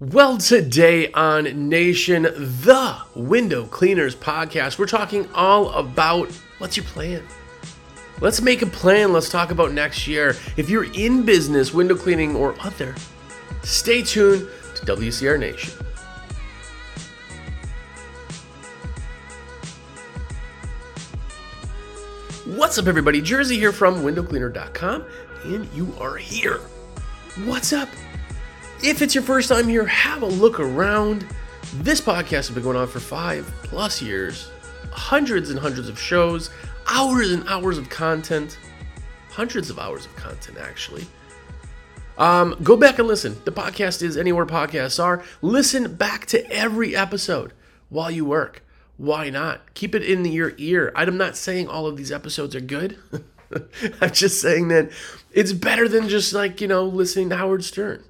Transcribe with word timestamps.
Well, 0.00 0.38
today 0.38 1.10
on 1.10 1.68
Nation, 1.68 2.22
the 2.22 3.02
Window 3.16 3.66
Cleaners 3.66 4.14
podcast, 4.14 4.78
we're 4.78 4.86
talking 4.86 5.28
all 5.34 5.70
about 5.70 6.30
what's 6.58 6.76
your 6.76 6.86
plan? 6.86 7.26
Let's 8.20 8.40
make 8.40 8.62
a 8.62 8.66
plan. 8.66 9.12
Let's 9.12 9.28
talk 9.28 9.50
about 9.50 9.72
next 9.72 10.06
year. 10.06 10.36
If 10.56 10.70
you're 10.70 10.84
in 10.94 11.24
business, 11.24 11.74
window 11.74 11.96
cleaning 11.96 12.36
or 12.36 12.54
other, 12.60 12.94
stay 13.64 14.02
tuned 14.02 14.48
to 14.76 14.86
WCR 14.86 15.36
Nation. 15.36 15.74
What's 22.56 22.78
up, 22.78 22.86
everybody? 22.86 23.20
Jersey 23.20 23.58
here 23.58 23.72
from 23.72 24.04
windowcleaner.com, 24.04 25.04
and 25.42 25.68
you 25.74 25.92
are 25.98 26.16
here. 26.16 26.60
What's 27.46 27.72
up? 27.72 27.88
If 28.80 29.02
it's 29.02 29.12
your 29.12 29.24
first 29.24 29.48
time 29.48 29.66
here, 29.66 29.84
have 29.86 30.22
a 30.22 30.26
look 30.26 30.60
around. 30.60 31.26
This 31.74 32.00
podcast 32.00 32.30
has 32.30 32.50
been 32.50 32.62
going 32.62 32.76
on 32.76 32.86
for 32.86 33.00
five 33.00 33.44
plus 33.64 34.00
years, 34.00 34.52
hundreds 34.92 35.50
and 35.50 35.58
hundreds 35.58 35.88
of 35.88 35.98
shows, 35.98 36.50
hours 36.86 37.32
and 37.32 37.46
hours 37.48 37.76
of 37.76 37.90
content, 37.90 38.56
hundreds 39.30 39.68
of 39.68 39.80
hours 39.80 40.06
of 40.06 40.14
content, 40.14 40.58
actually. 40.58 41.04
Um, 42.18 42.56
go 42.62 42.76
back 42.76 43.00
and 43.00 43.08
listen. 43.08 43.36
The 43.44 43.50
podcast 43.50 44.00
is 44.00 44.16
anywhere 44.16 44.46
podcasts 44.46 45.02
are. 45.02 45.24
Listen 45.42 45.96
back 45.96 46.26
to 46.26 46.48
every 46.48 46.94
episode 46.94 47.52
while 47.88 48.12
you 48.12 48.24
work. 48.24 48.62
Why 48.96 49.28
not? 49.28 49.74
Keep 49.74 49.96
it 49.96 50.04
in 50.04 50.24
your 50.24 50.52
ear. 50.56 50.92
I'm 50.94 51.16
not 51.16 51.36
saying 51.36 51.66
all 51.66 51.86
of 51.86 51.96
these 51.96 52.12
episodes 52.12 52.54
are 52.54 52.60
good. 52.60 52.96
I'm 54.00 54.12
just 54.12 54.40
saying 54.40 54.68
that 54.68 54.92
it's 55.32 55.52
better 55.52 55.88
than 55.88 56.08
just 56.08 56.32
like, 56.32 56.60
you 56.60 56.68
know, 56.68 56.84
listening 56.84 57.28
to 57.30 57.36
Howard 57.36 57.64
Stern. 57.64 58.04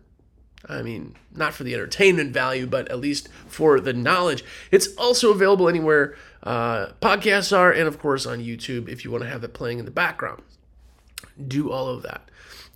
I 0.66 0.82
mean, 0.82 1.14
not 1.34 1.54
for 1.54 1.64
the 1.64 1.74
entertainment 1.74 2.32
value, 2.32 2.66
but 2.66 2.88
at 2.88 2.98
least 2.98 3.28
for 3.46 3.80
the 3.80 3.92
knowledge. 3.92 4.44
It's 4.70 4.88
also 4.96 5.30
available 5.30 5.68
anywhere 5.68 6.16
uh, 6.42 6.88
podcasts 7.00 7.56
are, 7.56 7.70
and 7.70 7.86
of 7.86 7.98
course 7.98 8.26
on 8.26 8.40
YouTube 8.40 8.88
if 8.88 9.04
you 9.04 9.10
want 9.10 9.24
to 9.24 9.30
have 9.30 9.44
it 9.44 9.54
playing 9.54 9.78
in 9.78 9.84
the 9.84 9.90
background. 9.90 10.42
Do 11.46 11.70
all 11.70 11.88
of 11.88 12.02
that. 12.02 12.28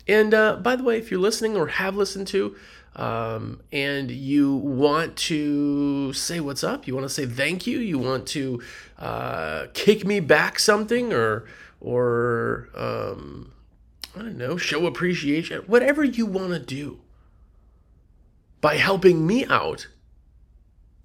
And 0.07 0.35
uh, 0.35 0.57
by 0.57 0.77
the 0.77 0.85
way, 0.85 0.99
if 0.99 1.11
you're 1.11 1.21
listening 1.21 1.57
or 1.57 1.69
have 1.69 1.97
listened 1.97 2.27
to, 2.29 2.57
um, 2.95 3.61
and 3.73 4.11
you 4.11 4.55
want 4.55 5.17
to 5.17 6.13
say 6.13 6.41
what's 6.41 6.63
up, 6.63 6.87
you 6.87 6.95
want 6.95 7.07
to 7.07 7.13
say 7.13 7.25
thank 7.25 7.67
you, 7.67 7.79
you 7.79 7.99
want 7.99 8.27
to 8.29 8.63
uh, 8.99 9.67
kick 9.73 10.05
me 10.05 10.21
back 10.21 10.59
something, 10.59 11.13
or 11.13 11.47
or 11.81 12.69
um, 12.77 13.53
I 14.15 14.21
don't 14.21 14.37
know, 14.37 14.57
show 14.57 14.87
appreciation, 14.87 15.63
whatever 15.67 16.05
you 16.05 16.27
want 16.27 16.53
to 16.53 16.59
do 16.59 17.01
by 18.63 18.77
helping 18.77 19.27
me 19.27 19.45
out, 19.45 19.89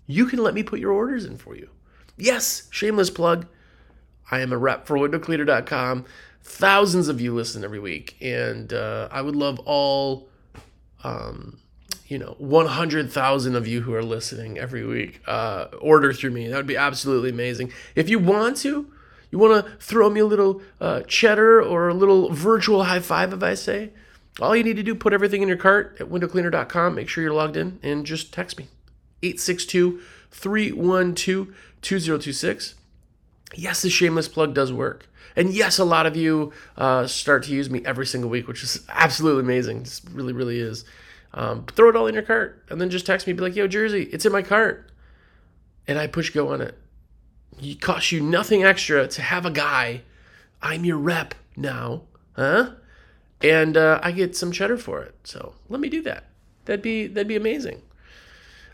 you 0.06 0.28
can 0.28 0.40
let 0.40 0.54
me 0.54 0.64
put 0.64 0.80
your 0.80 0.94
orders 0.94 1.26
in 1.26 1.38
for 1.38 1.58
you. 1.58 1.70
Yes, 2.16 2.70
shameless 2.72 3.10
plug. 3.10 3.48
I 4.32 4.40
am 4.40 4.54
a 4.54 4.58
rep 4.58 4.88
for 4.88 4.98
windowcleaner.com. 4.98 6.06
Thousands 6.44 7.10
of 7.10 7.20
you 7.20 7.34
listen 7.34 7.66
every 7.66 7.80
week, 7.80 8.16
and 8.22 8.72
uh, 8.72 9.10
I 9.12 9.22
would 9.22 9.36
love 9.36 9.60
all, 9.66 10.30
um, 11.04 11.60
you 12.08 12.18
know, 12.18 12.36
100,000 12.38 13.56
of 13.56 13.68
you 13.68 13.82
who 13.82 13.94
are 13.94 14.04
listening 14.04 14.58
every 14.58 14.86
week 14.86 15.22
uh, 15.28 15.66
order 15.82 16.14
through 16.14 16.32
me. 16.32 16.48
That 16.48 16.56
would 16.56 16.68
be 16.68 16.78
absolutely 16.78 17.32
amazing. 17.32 17.74
If 17.96 18.08
you 18.08 18.20
want 18.20 18.58
to, 18.58 18.90
you 19.30 19.40
want 19.40 19.66
to 19.66 19.72
throw 19.78 20.10
me 20.10 20.22
a 20.22 20.26
little 20.26 20.62
uh, 20.80 21.02
cheddar 21.02 21.62
or 21.62 21.90
a 21.90 21.94
little 21.94 22.32
virtual 22.32 22.86
high 22.86 23.02
five, 23.02 23.34
if 23.34 23.44
I 23.44 23.56
say, 23.56 23.92
all 24.40 24.56
you 24.56 24.64
need 24.64 24.76
to 24.76 24.84
do, 24.84 24.96
put 24.96 25.14
everything 25.14 25.42
in 25.42 25.48
your 25.48 25.58
cart 25.58 25.98
at 26.00 26.08
windowcleaner.com. 26.08 26.96
Make 26.96 27.10
sure 27.10 27.24
you're 27.24 27.34
logged 27.34 27.58
in 27.58 27.80
and 27.82 28.06
just 28.06 28.34
text 28.34 28.58
me. 28.58 28.68
862 29.24 30.02
312 30.32 31.48
2026. 31.82 32.76
Yes, 33.56 33.82
the 33.82 33.90
shameless 33.90 34.28
plug 34.28 34.54
does 34.54 34.72
work. 34.72 35.08
And 35.36 35.54
yes, 35.54 35.78
a 35.78 35.86
lot 35.86 36.06
of 36.06 36.16
you 36.16 36.52
uh, 36.78 37.08
start 37.08 37.44
to 37.44 37.52
use 37.52 37.70
me 37.70 37.84
every 37.86 38.06
single 38.06 38.30
week, 38.30 38.48
which 38.48 38.64
is 38.64 38.84
absolutely 38.90 39.44
amazing. 39.44 39.82
It 39.82 40.02
really, 40.12 40.34
really 40.34 40.60
is. 40.60 40.84
Um, 41.34 41.66
throw 41.66 41.90
it 41.90 41.96
all 41.96 42.08
in 42.08 42.16
your 42.16 42.24
cart 42.24 42.64
and 42.70 42.82
then 42.82 42.90
just 42.90 43.06
text 43.06 43.28
me, 43.28 43.34
be 43.34 43.42
like, 43.42 43.56
yo, 43.56 43.68
Jersey, 43.68 44.04
it's 44.12 44.26
in 44.26 44.32
my 44.32 44.42
cart. 44.42 44.92
And 45.88 46.00
I 46.00 46.08
push 46.08 46.32
go 46.32 46.54
on 46.54 46.62
it. 46.62 46.78
It 47.62 47.82
costs 47.82 48.12
you 48.12 48.22
nothing 48.22 48.64
extra 48.64 49.08
to 49.08 49.22
have 49.22 49.46
a 49.46 49.52
guy. 49.52 50.02
I'm 50.62 50.86
your 50.86 50.98
rep 50.98 51.36
now. 51.56 52.04
Huh? 52.36 52.72
And 53.42 53.78
uh, 53.78 54.00
I 54.02 54.12
get 54.12 54.36
some 54.36 54.52
cheddar 54.52 54.78
for 54.78 55.02
it. 55.02 55.16
So 55.24 55.56
let 55.70 55.80
me 55.80 55.90
do 55.90 56.02
that. 56.04 56.26
That'd 56.66 56.82
be 56.82 57.08
that'd 57.08 57.28
be 57.28 57.36
amazing. 57.36 57.82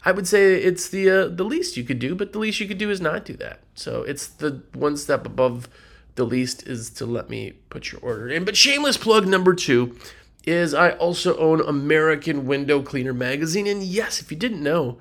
I 0.06 0.12
would 0.12 0.28
say 0.28 0.56
it's 0.56 0.90
the 0.90 1.10
uh, 1.10 1.28
the 1.28 1.44
least 1.44 1.78
you 1.78 1.84
could 1.84 2.00
do, 2.00 2.16
but 2.16 2.34
the 2.34 2.40
least 2.40 2.60
you 2.60 2.68
could 2.68 2.78
do 2.78 2.90
is 2.90 3.00
not 3.00 3.26
do 3.26 3.36
that. 3.38 3.62
So 3.76 4.04
it's 4.04 4.28
the 4.28 4.64
one 4.74 4.98
step 4.98 5.26
above 5.26 5.70
the 6.16 6.26
least 6.26 6.68
is 6.68 6.90
to 6.92 7.06
let 7.06 7.30
me 7.30 7.54
put 7.70 7.92
your 7.92 8.02
order 8.02 8.30
in. 8.30 8.46
But 8.46 8.58
shameless 8.58 8.98
plug 8.98 9.28
number 9.28 9.54
two 9.54 9.98
is 10.46 10.74
I 10.74 10.92
also 10.92 11.38
own 11.38 11.62
American 11.62 12.46
Window 12.46 12.82
Cleaner 12.82 13.14
magazine, 13.14 13.66
and 13.66 13.82
yes, 13.82 14.22
if 14.22 14.30
you 14.30 14.38
didn't 14.38 14.62
know, 14.62 14.98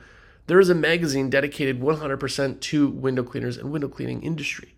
there 0.46 0.60
is 0.60 0.70
a 0.70 0.74
magazine 0.74 1.30
dedicated 1.30 1.80
100% 1.80 2.60
to 2.60 2.88
window 2.88 3.22
cleaners 3.22 3.56
and 3.56 3.72
window 3.72 3.88
cleaning 3.88 4.22
industry. 4.22 4.74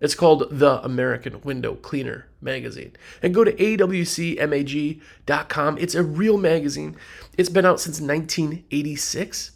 It's 0.00 0.14
called 0.14 0.48
The 0.50 0.82
American 0.82 1.40
Window 1.42 1.74
Cleaner 1.74 2.26
Magazine. 2.40 2.96
And 3.22 3.34
go 3.34 3.44
to 3.44 3.52
awcmag.com. 3.52 4.98
It's 5.78 5.94
a 5.94 6.02
real 6.02 6.38
magazine. 6.38 6.96
It's 7.36 7.50
been 7.50 7.66
out 7.66 7.80
since 7.80 8.00
1986. 8.00 9.52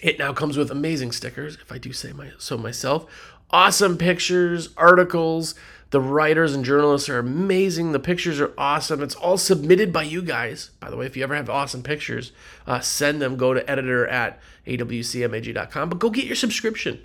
It 0.00 0.18
now 0.18 0.32
comes 0.32 0.56
with 0.56 0.70
amazing 0.70 1.10
stickers, 1.10 1.56
if 1.56 1.72
I 1.72 1.78
do 1.78 1.92
say 1.92 2.12
my, 2.12 2.30
so 2.38 2.56
myself. 2.56 3.04
Awesome 3.50 3.98
pictures, 3.98 4.68
articles. 4.76 5.56
The 5.90 6.00
writers 6.00 6.54
and 6.54 6.64
journalists 6.64 7.08
are 7.08 7.18
amazing. 7.18 7.92
The 7.92 7.98
pictures 7.98 8.40
are 8.40 8.52
awesome. 8.58 9.02
It's 9.02 9.14
all 9.14 9.38
submitted 9.38 9.92
by 9.92 10.02
you 10.02 10.20
guys. 10.22 10.70
By 10.80 10.90
the 10.90 10.96
way, 10.96 11.06
if 11.06 11.16
you 11.16 11.22
ever 11.24 11.34
have 11.34 11.48
awesome 11.48 11.82
pictures, 11.82 12.30
uh, 12.66 12.80
send 12.80 13.22
them. 13.22 13.36
Go 13.36 13.54
to 13.54 13.68
editor 13.68 14.06
at 14.06 14.38
awcmag.com. 14.66 15.88
But 15.88 15.98
go 15.98 16.10
get 16.10 16.26
your 16.26 16.36
subscription 16.36 17.02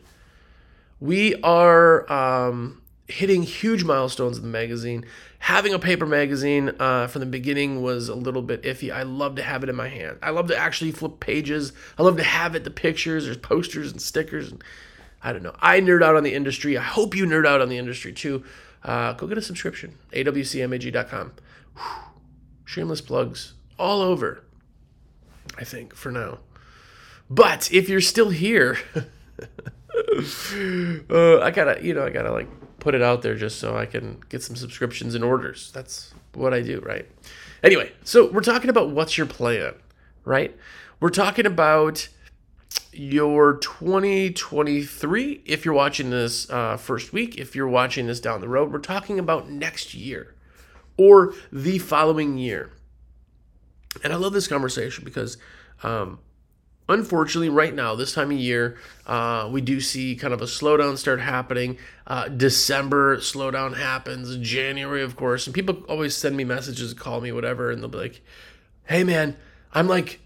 we 1.04 1.36
are 1.42 2.10
um, 2.10 2.82
hitting 3.10 3.44
huge 3.44 3.84
milestones 3.84 4.38
in 4.38 4.44
the 4.44 4.50
magazine. 4.50 5.04
Having 5.40 5.74
a 5.74 5.80
paper 5.80 6.06
magazine 6.06 6.72
uh, 6.80 7.08
from 7.08 7.20
the 7.20 7.26
beginning 7.26 7.82
was 7.82 8.08
a 8.08 8.16
little 8.16 8.42
bit 8.42 8.64
iffy. 8.64 8.90
I 8.90 9.04
love 9.04 9.36
to 9.36 9.44
have 9.44 9.64
it 9.64 9.70
in 9.70 9.76
my 9.76 9.90
hand. 9.90 10.18
I 10.24 10.30
love 10.30 10.48
to 10.48 10.56
actually 10.56 10.94
flip 10.94 11.20
pages. 11.20 11.74
I 11.98 12.04
love 12.04 12.16
to 12.16 12.24
have 12.24 12.56
it, 12.56 12.64
the 12.64 12.72
pictures, 12.72 13.26
there's 13.26 13.36
posters 13.36 13.92
and 13.92 14.02
stickers. 14.02 14.50
And 14.50 14.64
I 15.22 15.34
don't 15.34 15.44
know. 15.44 15.54
I 15.60 15.82
nerd 15.82 16.04
out 16.04 16.16
on 16.16 16.24
the 16.24 16.34
industry. 16.34 16.78
I 16.78 16.84
hope 16.84 17.18
you 17.18 17.26
nerd 17.26 17.46
out 17.46 17.60
on 17.60 17.68
the 17.68 17.78
industry 17.78 18.14
too. 18.14 18.46
Uh, 18.82 19.12
go 19.12 19.28
get 19.28 19.38
a 19.38 19.42
subscription. 19.42 19.98
awcmag.com. 20.14 21.34
Whew. 21.76 21.84
Shameless 22.64 23.02
plugs 23.02 23.56
all 23.78 24.00
over, 24.00 24.46
I 25.58 25.66
think, 25.66 25.96
for 25.96 26.14
now. 26.14 26.40
But 27.30 27.70
if 27.74 27.90
you're 27.90 28.00
still 28.00 28.30
here, 28.30 28.78
uh, 31.10 31.42
I 31.42 31.52
gotta, 31.52 31.84
you 31.84 31.94
know, 31.94 32.06
I 32.06 32.10
gotta 32.10 32.32
like 32.32 32.48
put 32.80 32.96
it 32.96 33.02
out 33.02 33.22
there 33.22 33.36
just 33.36 33.60
so 33.60 33.78
I 33.78 33.86
can 33.86 34.22
get 34.30 34.44
some 34.44 34.56
subscriptions 34.56 35.16
and 35.16 35.24
orders. 35.24 35.72
That's 35.74 36.14
what 36.34 36.54
I 36.54 36.62
do, 36.62 36.80
right? 36.82 37.10
Anyway, 37.64 37.92
so 38.04 38.30
we're 38.30 38.42
talking 38.42 38.70
about 38.70 38.90
what's 38.90 39.18
your 39.18 39.28
plan, 39.28 39.74
right? 40.26 40.56
We're 41.00 41.10
talking 41.10 41.46
about 41.46 42.10
your 42.92 43.56
2023. 43.56 45.44
If 45.46 45.66
you're 45.66 45.74
watching 45.74 46.10
this 46.10 46.50
uh, 46.50 46.78
first 46.78 47.14
week, 47.14 47.38
if 47.38 47.56
you're 47.56 47.68
watching 47.68 48.08
this 48.08 48.20
down 48.20 48.42
the 48.42 48.50
road, 48.50 48.72
we're 48.72 48.80
talking 48.80 49.20
about 49.20 49.50
next 49.50 49.94
year 49.94 50.36
or 50.98 51.34
the 51.52 51.80
following 51.80 52.38
year. 52.38 52.72
And 54.04 54.12
I 54.12 54.16
love 54.16 54.34
this 54.34 54.48
conversation 54.48 55.04
because 55.06 55.38
um, 55.84 56.20
unfortunately, 56.90 57.50
right 57.50 57.74
now, 57.74 57.96
this 57.96 58.14
time 58.14 58.32
of 58.32 58.38
year, 58.38 58.78
uh, 59.06 59.50
we 59.52 59.62
do 59.62 59.80
see 59.80 60.16
kind 60.16 60.34
of 60.34 60.42
a 60.42 60.46
slowdown 60.46 60.98
start 60.98 61.22
happening. 61.22 61.78
Uh, 62.06 62.28
December 62.28 63.18
slowdown 63.18 63.78
happens. 63.78 64.36
January, 64.38 65.02
of 65.02 65.16
course, 65.16 65.48
and 65.48 65.54
people 65.54 65.84
always 65.88 66.16
send 66.16 66.36
me 66.36 66.44
messages, 66.44 66.94
call 66.94 67.22
me, 67.22 67.32
whatever, 67.32 67.72
and 67.72 67.82
they'll 67.82 67.90
be 67.90 67.98
like, 67.98 68.22
"Hey, 68.86 69.04
man, 69.04 69.38
I'm 69.74 69.88
like, 69.88 70.20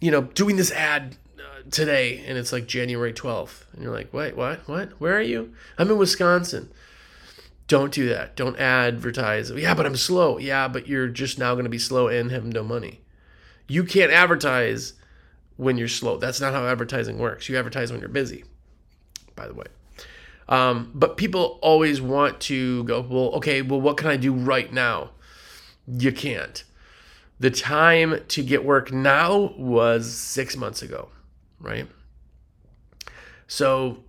you 0.00 0.10
know, 0.10 0.22
doing 0.22 0.56
this 0.56 0.70
ad." 0.72 1.16
Uh, 1.38 1.62
today 1.70 2.24
and 2.26 2.38
it's 2.38 2.52
like 2.52 2.66
January 2.66 3.12
12th 3.12 3.64
and 3.72 3.82
you're 3.82 3.92
like 3.92 4.12
wait 4.12 4.36
what 4.36 4.66
what 4.66 4.90
where 5.00 5.16
are 5.16 5.22
you 5.22 5.52
I'm 5.78 5.90
in 5.90 5.98
Wisconsin 5.98 6.70
don't 7.68 7.92
do 7.92 8.08
that 8.08 8.36
don't 8.36 8.58
advertise 8.58 9.50
yeah 9.50 9.74
but 9.74 9.84
I'm 9.84 9.96
slow 9.96 10.38
yeah 10.38 10.66
but 10.66 10.86
you're 10.86 11.08
just 11.08 11.38
now 11.38 11.54
going 11.54 11.64
to 11.64 11.70
be 11.70 11.78
slow 11.78 12.08
and 12.08 12.30
have 12.30 12.44
no 12.44 12.62
money 12.62 13.00
you 13.68 13.84
can't 13.84 14.12
advertise 14.12 14.94
when 15.56 15.78
you're 15.78 15.88
slow. 15.88 16.18
That's 16.18 16.40
not 16.40 16.52
how 16.52 16.66
advertising 16.66 17.18
works. 17.18 17.48
You 17.48 17.56
advertise 17.56 17.90
when 17.90 18.00
you're 18.00 18.08
busy, 18.08 18.44
by 19.34 19.46
the 19.48 19.54
way. 19.54 19.66
Um, 20.48 20.92
but 20.94 21.16
people 21.16 21.58
always 21.62 22.00
want 22.00 22.40
to 22.42 22.84
go, 22.84 23.00
well, 23.00 23.30
okay, 23.36 23.62
well, 23.62 23.80
what 23.80 23.96
can 23.96 24.08
I 24.08 24.16
do 24.16 24.32
right 24.32 24.72
now? 24.72 25.10
You 25.86 26.12
can't. 26.12 26.62
The 27.38 27.50
time 27.50 28.20
to 28.28 28.42
get 28.42 28.64
work 28.64 28.92
now 28.92 29.52
was 29.58 30.12
six 30.12 30.56
months 30.56 30.82
ago, 30.82 31.08
right? 31.60 31.86
So, 33.46 34.04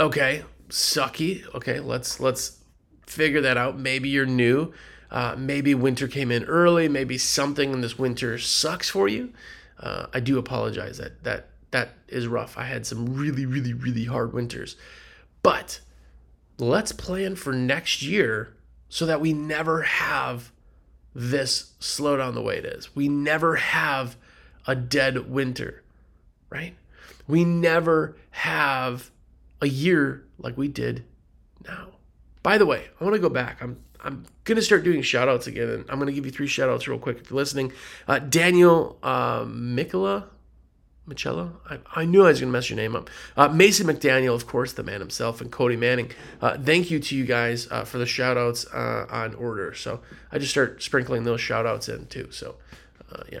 okay, 0.00 0.44
sucky. 0.68 1.44
Okay, 1.54 1.80
let's 1.80 2.18
let's 2.18 2.62
figure 3.06 3.40
that 3.42 3.56
out. 3.56 3.78
Maybe 3.78 4.08
you're 4.08 4.26
new. 4.26 4.72
Uh, 5.10 5.34
maybe 5.36 5.74
winter 5.74 6.08
came 6.08 6.32
in 6.32 6.44
early. 6.44 6.88
Maybe 6.88 7.18
something 7.18 7.72
in 7.72 7.82
this 7.82 7.98
winter 7.98 8.38
sucks 8.38 8.88
for 8.88 9.06
you. 9.06 9.32
Uh, 9.82 10.06
I 10.14 10.20
do 10.20 10.38
apologize. 10.38 10.98
That 10.98 11.22
that 11.24 11.48
that 11.72 11.94
is 12.08 12.26
rough. 12.26 12.56
I 12.56 12.64
had 12.64 12.86
some 12.86 13.14
really 13.14 13.44
really 13.44 13.72
really 13.72 14.04
hard 14.04 14.32
winters, 14.32 14.76
but 15.42 15.80
let's 16.58 16.92
plan 16.92 17.36
for 17.36 17.52
next 17.52 18.02
year 18.02 18.54
so 18.88 19.06
that 19.06 19.20
we 19.20 19.32
never 19.32 19.82
have 19.82 20.52
this 21.14 21.72
slowdown 21.80 22.34
the 22.34 22.42
way 22.42 22.56
it 22.58 22.64
is. 22.64 22.94
We 22.94 23.08
never 23.08 23.56
have 23.56 24.16
a 24.66 24.74
dead 24.74 25.30
winter, 25.30 25.82
right? 26.50 26.74
We 27.26 27.44
never 27.44 28.16
have 28.30 29.10
a 29.60 29.66
year 29.66 30.24
like 30.38 30.56
we 30.56 30.68
did 30.68 31.04
now. 31.66 31.88
By 32.42 32.58
the 32.58 32.66
way, 32.66 32.86
I 33.00 33.04
want 33.04 33.14
to 33.14 33.20
go 33.20 33.28
back. 33.28 33.62
I'm 33.62 33.82
I'm 34.02 34.26
gonna 34.44 34.62
start 34.62 34.84
doing 34.84 35.02
shout 35.02 35.28
outs 35.28 35.46
again, 35.46 35.68
and 35.68 35.84
I'm 35.88 35.98
gonna 35.98 36.12
give 36.12 36.26
you 36.26 36.32
three 36.32 36.46
shout 36.46 36.68
outs 36.68 36.88
real 36.88 36.98
quick 36.98 37.18
if 37.18 37.30
you're 37.30 37.36
listening. 37.38 37.72
Uh, 38.06 38.18
Daniel 38.18 38.98
uh, 39.02 39.44
Mikola, 39.44 40.24
Michella? 41.08 41.52
I, 41.68 41.78
I, 42.02 42.04
knew 42.04 42.24
I 42.24 42.28
was 42.28 42.40
going 42.40 42.52
to 42.52 42.56
mess 42.56 42.70
your 42.70 42.76
name 42.76 42.94
up. 42.94 43.10
Uh, 43.36 43.48
Mason 43.48 43.86
McDaniel, 43.86 44.34
of 44.34 44.46
course, 44.46 44.72
the 44.72 44.82
man 44.82 45.00
himself, 45.00 45.40
and 45.40 45.50
Cody 45.50 45.76
Manning. 45.76 46.12
Uh, 46.40 46.56
thank 46.58 46.90
you 46.90 47.00
to 47.00 47.16
you 47.16 47.24
guys 47.24 47.68
uh, 47.70 47.84
for 47.84 47.98
the 47.98 48.06
shout 48.06 48.36
outs 48.36 48.66
uh, 48.72 49.06
on 49.10 49.34
order. 49.34 49.74
So 49.74 50.00
I 50.30 50.38
just 50.38 50.52
start 50.52 50.82
sprinkling 50.82 51.24
those 51.24 51.40
shout 51.40 51.66
outs 51.66 51.88
in 51.88 52.06
too. 52.06 52.28
So, 52.30 52.56
uh, 53.10 53.24
yeah. 53.30 53.40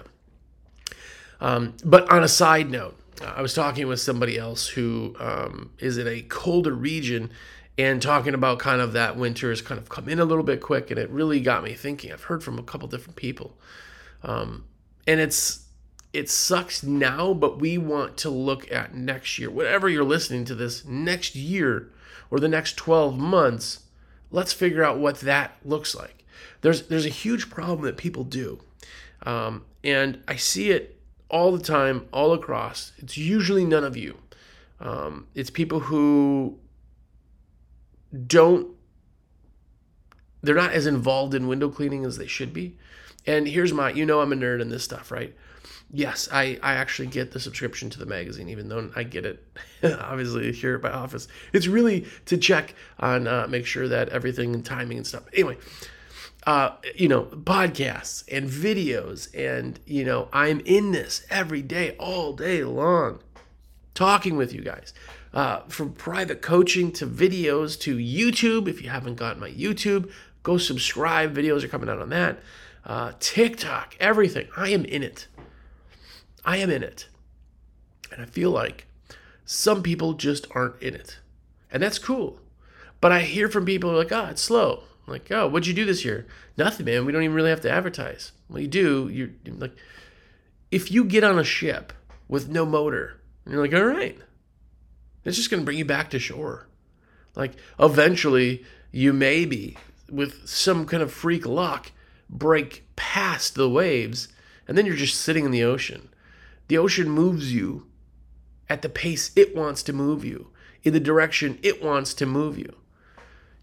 Um, 1.40 1.74
but 1.84 2.10
on 2.10 2.22
a 2.22 2.28
side 2.28 2.70
note, 2.70 2.98
I 3.24 3.42
was 3.42 3.54
talking 3.54 3.86
with 3.86 4.00
somebody 4.00 4.38
else 4.38 4.66
who 4.68 5.14
um, 5.20 5.70
is 5.78 5.98
in 5.98 6.08
a 6.08 6.22
colder 6.22 6.72
region 6.72 7.30
and 7.78 8.02
talking 8.02 8.34
about 8.34 8.58
kind 8.58 8.80
of 8.80 8.92
that 8.92 9.16
winter 9.16 9.50
has 9.50 9.62
kind 9.62 9.78
of 9.80 9.88
come 9.88 10.08
in 10.08 10.18
a 10.18 10.24
little 10.24 10.44
bit 10.44 10.60
quick. 10.60 10.90
And 10.90 10.98
it 10.98 11.10
really 11.10 11.40
got 11.40 11.64
me 11.64 11.74
thinking. 11.74 12.12
I've 12.12 12.24
heard 12.24 12.44
from 12.44 12.58
a 12.58 12.62
couple 12.62 12.88
different 12.88 13.16
people. 13.16 13.56
Um, 14.22 14.64
and 15.06 15.20
it's 15.20 15.66
it 16.12 16.28
sucks 16.28 16.82
now, 16.82 17.32
but 17.32 17.58
we 17.58 17.78
want 17.78 18.18
to 18.18 18.30
look 18.30 18.70
at 18.70 18.94
next 18.94 19.38
year. 19.38 19.50
Whatever 19.50 19.88
you're 19.88 20.04
listening 20.04 20.44
to 20.44 20.54
this, 20.54 20.84
next 20.84 21.34
year 21.34 21.90
or 22.30 22.38
the 22.38 22.48
next 22.48 22.76
12 22.76 23.18
months, 23.18 23.80
let's 24.30 24.52
figure 24.52 24.84
out 24.84 24.98
what 24.98 25.20
that 25.20 25.56
looks 25.64 25.94
like. 25.94 26.24
There's 26.60 26.82
there's 26.88 27.06
a 27.06 27.10
huge 27.10 27.50
problem 27.50 27.86
that 27.86 27.96
people 27.96 28.24
do, 28.24 28.60
um, 29.24 29.64
and 29.82 30.22
I 30.28 30.36
see 30.36 30.70
it 30.70 31.00
all 31.28 31.50
the 31.50 31.62
time, 31.62 32.06
all 32.12 32.32
across. 32.32 32.92
It's 32.98 33.16
usually 33.16 33.64
none 33.64 33.84
of 33.84 33.96
you. 33.96 34.18
Um, 34.80 35.26
it's 35.34 35.50
people 35.50 35.80
who 35.80 36.58
don't. 38.26 38.68
They're 40.42 40.54
not 40.54 40.72
as 40.72 40.86
involved 40.86 41.34
in 41.34 41.46
window 41.46 41.68
cleaning 41.68 42.04
as 42.04 42.18
they 42.18 42.26
should 42.26 42.52
be. 42.52 42.78
And 43.26 43.46
here's 43.46 43.72
my, 43.72 43.90
you 43.92 44.04
know, 44.04 44.20
I'm 44.20 44.32
a 44.32 44.36
nerd 44.36 44.60
in 44.60 44.70
this 44.70 44.82
stuff, 44.82 45.12
right? 45.12 45.34
yes, 45.92 46.28
I, 46.32 46.58
I 46.62 46.74
actually 46.74 47.08
get 47.08 47.32
the 47.32 47.40
subscription 47.40 47.90
to 47.90 47.98
the 47.98 48.06
magazine, 48.06 48.48
even 48.48 48.68
though 48.68 48.90
I 48.96 49.02
get 49.02 49.26
it 49.26 49.44
obviously 49.84 50.50
here 50.52 50.76
at 50.76 50.82
my 50.82 50.90
office. 50.90 51.28
It's 51.52 51.66
really 51.66 52.06
to 52.26 52.38
check 52.38 52.74
on, 52.98 53.28
uh, 53.28 53.46
make 53.48 53.66
sure 53.66 53.86
that 53.88 54.08
everything 54.08 54.54
and 54.54 54.64
timing 54.64 54.96
and 54.96 55.06
stuff. 55.06 55.24
Anyway, 55.34 55.58
uh, 56.46 56.70
you 56.96 57.08
know, 57.08 57.24
podcasts 57.24 58.24
and 58.32 58.48
videos, 58.48 59.28
and 59.36 59.78
you 59.86 60.04
know, 60.04 60.28
I'm 60.32 60.60
in 60.60 60.90
this 60.90 61.24
every 61.30 61.62
day, 61.62 61.94
all 61.98 62.32
day 62.32 62.64
long, 62.64 63.20
talking 63.94 64.36
with 64.36 64.52
you 64.52 64.62
guys. 64.62 64.92
Uh, 65.32 65.60
from 65.68 65.92
private 65.92 66.42
coaching 66.42 66.92
to 66.92 67.06
videos 67.06 67.80
to 67.80 67.96
YouTube. 67.96 68.68
If 68.68 68.82
you 68.82 68.90
haven't 68.90 69.14
got 69.14 69.38
my 69.38 69.50
YouTube, 69.50 70.10
go 70.42 70.58
subscribe. 70.58 71.34
Videos 71.34 71.64
are 71.64 71.68
coming 71.68 71.88
out 71.88 72.00
on 72.00 72.10
that. 72.10 72.40
Uh, 72.84 73.12
TikTok, 73.18 73.96
everything. 73.98 74.48
I 74.56 74.68
am 74.70 74.84
in 74.84 75.02
it. 75.02 75.28
I 76.44 76.58
am 76.58 76.70
in 76.70 76.82
it. 76.82 77.08
And 78.10 78.20
I 78.20 78.26
feel 78.26 78.50
like 78.50 78.86
some 79.44 79.82
people 79.82 80.12
just 80.12 80.46
aren't 80.50 80.80
in 80.82 80.94
it. 80.94 81.18
And 81.70 81.82
that's 81.82 81.98
cool. 81.98 82.38
But 83.00 83.12
I 83.12 83.20
hear 83.20 83.48
from 83.48 83.64
people 83.64 83.90
like, 83.92 84.12
oh, 84.12 84.26
it's 84.26 84.42
slow. 84.42 84.84
I'm 85.06 85.12
like, 85.12 85.30
oh, 85.30 85.48
what'd 85.48 85.66
you 85.66 85.74
do 85.74 85.84
this 85.84 86.04
year? 86.04 86.26
Nothing, 86.56 86.86
man. 86.86 87.04
We 87.04 87.12
don't 87.12 87.22
even 87.22 87.34
really 87.34 87.50
have 87.50 87.62
to 87.62 87.70
advertise. 87.70 88.32
What 88.48 88.62
you 88.62 88.68
do, 88.68 89.08
you're 89.08 89.30
like, 89.46 89.74
if 90.70 90.90
you 90.90 91.04
get 91.04 91.24
on 91.24 91.38
a 91.38 91.44
ship 91.44 91.92
with 92.28 92.48
no 92.48 92.66
motor, 92.66 93.18
and 93.44 93.52
you're 93.52 93.62
like, 93.62 93.74
all 93.74 93.84
right, 93.84 94.18
it's 95.24 95.36
just 95.36 95.50
going 95.50 95.60
to 95.60 95.64
bring 95.64 95.78
you 95.78 95.84
back 95.84 96.10
to 96.10 96.18
shore. 96.18 96.68
Like, 97.34 97.52
eventually, 97.78 98.64
you 98.90 99.12
maybe, 99.12 99.76
with 100.10 100.46
some 100.46 100.86
kind 100.86 101.02
of 101.02 101.12
freak 101.12 101.46
luck, 101.46 101.92
break 102.28 102.84
past 102.96 103.54
the 103.54 103.68
waves, 103.68 104.28
and 104.68 104.76
then 104.76 104.86
you're 104.86 104.96
just 104.96 105.20
sitting 105.20 105.44
in 105.44 105.50
the 105.50 105.64
ocean. 105.64 106.08
The 106.68 106.78
ocean 106.78 107.08
moves 107.08 107.52
you 107.52 107.86
at 108.68 108.82
the 108.82 108.88
pace 108.88 109.30
it 109.36 109.54
wants 109.54 109.82
to 109.84 109.92
move 109.92 110.24
you, 110.24 110.48
in 110.82 110.92
the 110.92 111.00
direction 111.00 111.58
it 111.62 111.82
wants 111.82 112.14
to 112.14 112.26
move 112.26 112.58
you. 112.58 112.76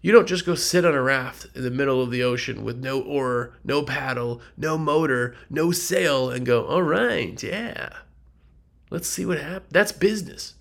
You 0.02 0.12
don't 0.12 0.28
just 0.28 0.46
go 0.46 0.54
sit 0.54 0.84
on 0.84 0.94
a 0.94 1.02
raft 1.02 1.46
in 1.54 1.62
the 1.62 1.70
middle 1.70 2.00
of 2.00 2.10
the 2.10 2.22
ocean 2.22 2.64
with 2.64 2.78
no 2.78 3.00
oar, 3.02 3.58
no 3.62 3.82
paddle, 3.82 4.40
no 4.56 4.78
motor, 4.78 5.34
no 5.50 5.72
sail, 5.72 6.30
and 6.30 6.46
go, 6.46 6.64
all 6.64 6.82
right, 6.82 7.40
yeah, 7.42 7.90
let's 8.90 9.08
see 9.08 9.24
what 9.24 9.40
happens. 9.40 9.72
That's 9.72 9.92
business. 9.92 10.54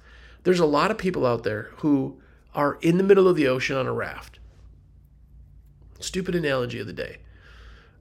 There's 0.44 0.60
a 0.60 0.66
lot 0.66 0.92
of 0.92 0.98
people 0.98 1.26
out 1.26 1.44
there 1.44 1.72
who 1.78 2.22
are 2.56 2.78
in 2.82 2.98
the 2.98 3.04
middle 3.04 3.28
of 3.28 3.36
the 3.36 3.48
ocean 3.48 3.76
on 3.76 3.88
a 3.88 3.94
raft. 3.94 4.40
Stupid 6.00 6.36
analogy 6.36 6.80
of 6.80 6.88
the 6.88 6.94
day. 6.94 7.18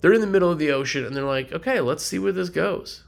They're 0.01 0.13
in 0.13 0.21
the 0.21 0.27
middle 0.27 0.51
of 0.51 0.59
the 0.59 0.71
ocean 0.71 1.05
and 1.05 1.17
they're 1.17 1.25
like, 1.25 1.53
okay, 1.53 1.81
let's 1.81 2.05
see 2.05 2.19
where 2.19 2.33
this 2.33 2.51
goes. 2.51 3.03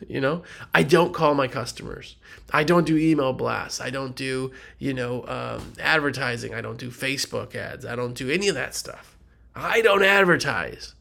you 0.08 0.20
know 0.20 0.42
i 0.74 0.82
don't 0.82 1.12
call 1.12 1.34
my 1.34 1.48
customers 1.48 2.16
i 2.52 2.62
don't 2.62 2.86
do 2.86 2.96
email 2.96 3.32
blasts 3.32 3.80
i 3.80 3.90
don't 3.90 4.14
do 4.14 4.50
you 4.78 4.94
know 4.94 5.24
um, 5.26 5.72
advertising 5.80 6.54
i 6.54 6.60
don't 6.60 6.78
do 6.78 6.90
facebook 6.90 7.54
ads 7.54 7.84
i 7.84 7.96
don't 7.96 8.14
do 8.14 8.30
any 8.30 8.48
of 8.48 8.54
that 8.54 8.74
stuff 8.74 9.16
i 9.54 9.80
don't 9.80 10.04
advertise 10.04 10.94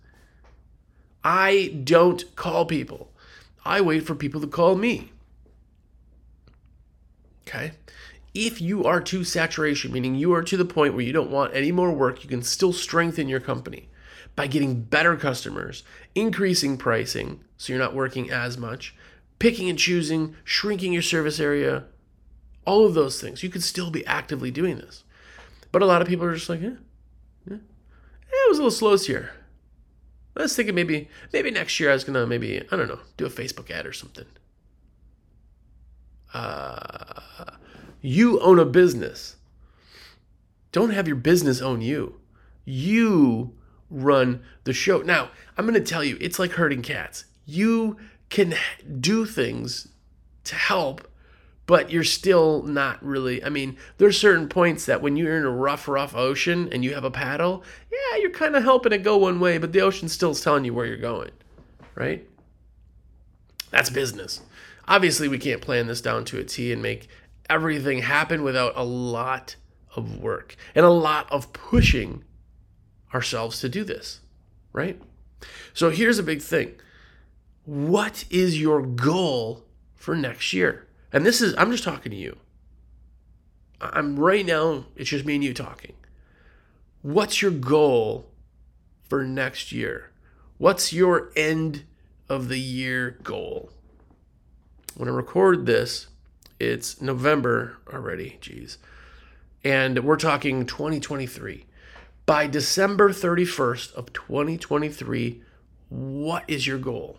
i 1.23 1.75
don't 1.83 2.35
call 2.35 2.65
people 2.65 3.11
i 3.65 3.81
wait 3.81 4.05
for 4.05 4.15
people 4.15 4.41
to 4.41 4.47
call 4.47 4.75
me 4.75 5.11
okay 7.47 7.71
if 8.33 8.61
you 8.61 8.83
are 8.83 9.01
to 9.01 9.23
saturation 9.23 9.91
meaning 9.91 10.15
you 10.15 10.33
are 10.33 10.43
to 10.43 10.57
the 10.57 10.65
point 10.65 10.93
where 10.93 11.03
you 11.03 11.13
don't 11.13 11.31
want 11.31 11.55
any 11.55 11.71
more 11.71 11.91
work 11.91 12.23
you 12.23 12.29
can 12.29 12.41
still 12.41 12.73
strengthen 12.73 13.29
your 13.29 13.39
company 13.39 13.89
by 14.37 14.47
getting 14.47 14.83
better 14.83 15.17
customers, 15.17 15.83
increasing 16.13 16.77
pricing 16.77 17.41
so 17.57 17.73
you're 17.73 17.81
not 17.81 17.95
working 17.95 18.29
as 18.29 18.55
much, 18.55 18.95
picking 19.39 19.67
and 19.67 19.79
choosing, 19.79 20.35
shrinking 20.43 20.93
your 20.93 21.01
service 21.01 21.39
area, 21.39 21.85
all 22.63 22.85
of 22.85 22.93
those 22.93 23.19
things. 23.19 23.41
You 23.41 23.49
could 23.49 23.63
still 23.63 23.89
be 23.89 24.05
actively 24.05 24.51
doing 24.51 24.77
this. 24.77 25.03
But 25.71 25.81
a 25.81 25.87
lot 25.87 26.03
of 26.03 26.07
people 26.07 26.25
are 26.27 26.35
just 26.35 26.49
like, 26.49 26.61
yeah, 26.61 26.75
yeah, 27.49 27.55
it 27.57 28.49
was 28.49 28.59
a 28.59 28.61
little 28.61 28.71
slow 28.71 28.91
this 28.91 29.09
year. 29.09 29.31
I 30.37 30.43
was 30.43 30.55
thinking 30.55 30.75
maybe 30.75 31.09
maybe 31.33 31.49
next 31.49 31.79
year 31.79 31.89
I 31.89 31.93
was 31.93 32.03
gonna 32.03 32.27
maybe 32.27 32.61
I 32.71 32.75
don't 32.75 32.87
know 32.87 32.99
do 33.17 33.25
a 33.25 33.29
Facebook 33.29 33.71
ad 33.71 33.87
or 33.87 33.93
something. 33.93 34.25
Uh, 36.31 36.66
you 38.01 38.39
own 38.41 38.59
a 38.59 38.65
business. 38.65 39.35
Don't 40.71 40.91
have 40.91 41.07
your 41.07 41.15
business 41.15 41.61
own 41.61 41.81
you. 41.81 42.19
You 42.65 43.53
run 43.89 44.43
the 44.63 44.73
show. 44.73 45.01
Now, 45.01 45.29
I'm 45.57 45.65
going 45.65 45.81
to 45.81 45.89
tell 45.89 46.03
you, 46.03 46.17
it's 46.19 46.39
like 46.39 46.51
herding 46.51 46.81
cats. 46.81 47.25
You 47.45 47.97
can 48.29 48.53
do 48.99 49.25
things 49.25 49.87
to 50.43 50.55
help, 50.55 51.07
but 51.65 51.89
you're 51.91 52.03
still 52.03 52.63
not 52.63 53.03
really. 53.03 53.43
I 53.43 53.49
mean, 53.49 53.77
there's 53.97 54.19
certain 54.19 54.49
points 54.49 54.85
that 54.85 55.01
when 55.01 55.15
you're 55.15 55.37
in 55.37 55.45
a 55.45 55.49
rough, 55.49 55.87
rough 55.87 56.15
ocean 56.15 56.69
and 56.71 56.83
you 56.83 56.93
have 56.93 57.03
a 57.03 57.11
paddle, 57.11 57.63
yeah, 57.91 58.19
you're 58.19 58.31
kind 58.31 58.55
of 58.55 58.63
helping 58.63 58.91
it 58.91 59.03
go 59.03 59.17
one 59.17 59.39
way, 59.39 59.57
but 59.57 59.71
the 59.71 59.81
ocean 59.81 60.09
still 60.09 60.31
is 60.31 60.41
telling 60.41 60.65
you 60.65 60.73
where 60.73 60.85
you're 60.85 60.97
going, 60.97 61.31
right? 61.95 62.27
That's 63.71 63.89
business. 63.89 64.41
Obviously, 64.87 65.27
we 65.27 65.37
can't 65.37 65.61
plan 65.61 65.87
this 65.87 66.01
down 66.01 66.23
to 66.25 66.39
a 66.39 66.43
T 66.43 66.71
and 66.71 66.81
make 66.81 67.09
everything 67.49 67.99
happen 67.99 68.43
without 68.43 68.73
a 68.75 68.83
lot 68.83 69.55
of 69.95 70.19
work 70.19 70.55
and 70.75 70.85
a 70.85 70.89
lot 70.89 71.31
of 71.31 71.53
pushing 71.53 72.23
ourselves 73.13 73.59
to 73.61 73.69
do 73.69 73.83
this, 73.83 74.21
right? 74.73 75.01
So 75.73 75.89
here's 75.89 76.19
a 76.19 76.23
big 76.23 76.41
thing. 76.41 76.75
What 77.65 78.25
is 78.29 78.59
your 78.59 78.81
goal 78.81 79.63
for 79.95 80.15
next 80.15 80.53
year? 80.53 80.87
And 81.11 81.25
this 81.25 81.41
is, 81.41 81.55
I'm 81.57 81.71
just 81.71 81.83
talking 81.83 82.11
to 82.11 82.17
you. 82.17 82.37
I'm 83.79 84.17
right 84.19 84.45
now, 84.45 84.85
it's 84.95 85.09
just 85.09 85.25
me 85.25 85.35
and 85.35 85.43
you 85.43 85.53
talking. 85.53 85.93
What's 87.01 87.41
your 87.41 87.51
goal 87.51 88.29
for 89.07 89.23
next 89.23 89.71
year? 89.71 90.11
What's 90.57 90.91
your 90.91 91.31
end 91.35 91.83
of 92.29 92.49
the 92.49 92.59
year 92.59 93.17
goal. 93.23 93.71
When 94.95 95.07
I 95.07 95.11
record 95.11 95.65
this, 95.65 96.07
it's 96.59 97.01
November 97.01 97.77
already, 97.91 98.37
jeez. 98.41 98.77
And 99.63 100.03
we're 100.03 100.17
talking 100.17 100.65
2023. 100.65 101.65
By 102.25 102.47
December 102.47 103.11
31st 103.11 103.93
of 103.93 104.11
2023, 104.13 105.41
what 105.89 106.43
is 106.47 106.67
your 106.67 106.77
goal? 106.77 107.17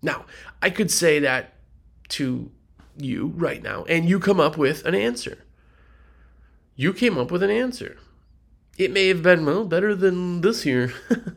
Now, 0.00 0.24
I 0.60 0.70
could 0.70 0.90
say 0.90 1.18
that 1.20 1.54
to 2.10 2.50
you 2.96 3.32
right 3.36 3.62
now, 3.62 3.84
and 3.84 4.08
you 4.08 4.18
come 4.18 4.40
up 4.40 4.56
with 4.56 4.84
an 4.84 4.94
answer. 4.94 5.38
You 6.74 6.92
came 6.92 7.18
up 7.18 7.30
with 7.30 7.42
an 7.42 7.50
answer. 7.50 7.98
It 8.78 8.90
may 8.90 9.08
have 9.08 9.22
been, 9.22 9.44
well, 9.44 9.64
better 9.64 9.94
than 9.94 10.40
this 10.40 10.64
year. 10.64 10.92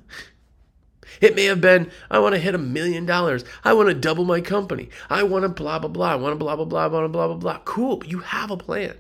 it 1.22 1.36
may 1.36 1.46
have 1.46 1.62
been, 1.62 1.92
I 2.10 2.20
want 2.20 2.36
to 2.36 2.40
hit 2.40 2.56
a 2.56 2.60
million 2.60 3.06
dollars. 3.06 3.44
I 3.64 3.74
want 3.74 3.90
to 3.90 3.96
double 3.96 4.26
my 4.26 4.42
company. 4.42 4.90
I 5.10 5.24
want 5.24 5.44
to 5.44 5.50
blah, 5.50 5.80
blah, 5.80 5.90
blah. 5.90 6.12
I 6.12 6.16
want 6.16 6.34
to 6.34 6.38
blah, 6.38 6.56
blah, 6.56 6.66
blah. 6.66 6.88
To 6.88 7.10
blah, 7.10 7.28
blah, 7.28 7.36
blah. 7.36 7.60
Cool, 7.66 7.98
but 7.98 8.10
you 8.10 8.20
have 8.20 8.52
a 8.52 8.58
plan. 8.58 8.98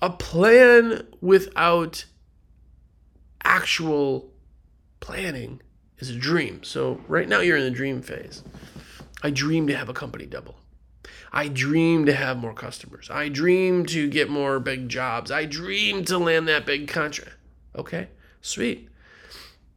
A 0.00 0.10
plan 0.10 1.06
without 1.20 2.04
actual 3.44 4.32
planning 5.00 5.60
is 5.98 6.10
a 6.10 6.16
dream. 6.16 6.62
So 6.64 7.00
right 7.08 7.28
now 7.28 7.40
you're 7.40 7.56
in 7.56 7.64
the 7.64 7.70
dream 7.70 8.02
phase. 8.02 8.42
I 9.22 9.30
dream 9.30 9.66
to 9.68 9.76
have 9.76 9.88
a 9.88 9.94
company 9.94 10.26
double. 10.26 10.56
I 11.32 11.48
dream 11.48 12.04
to 12.06 12.12
have 12.12 12.36
more 12.36 12.52
customers. 12.52 13.08
I 13.10 13.28
dream 13.28 13.86
to 13.86 14.08
get 14.08 14.28
more 14.28 14.60
big 14.60 14.88
jobs. 14.88 15.30
I 15.30 15.44
dream 15.46 16.04
to 16.06 16.18
land 16.18 16.48
that 16.48 16.66
big 16.66 16.88
contract. 16.88 17.36
Okay, 17.74 18.08
sweet. 18.40 18.88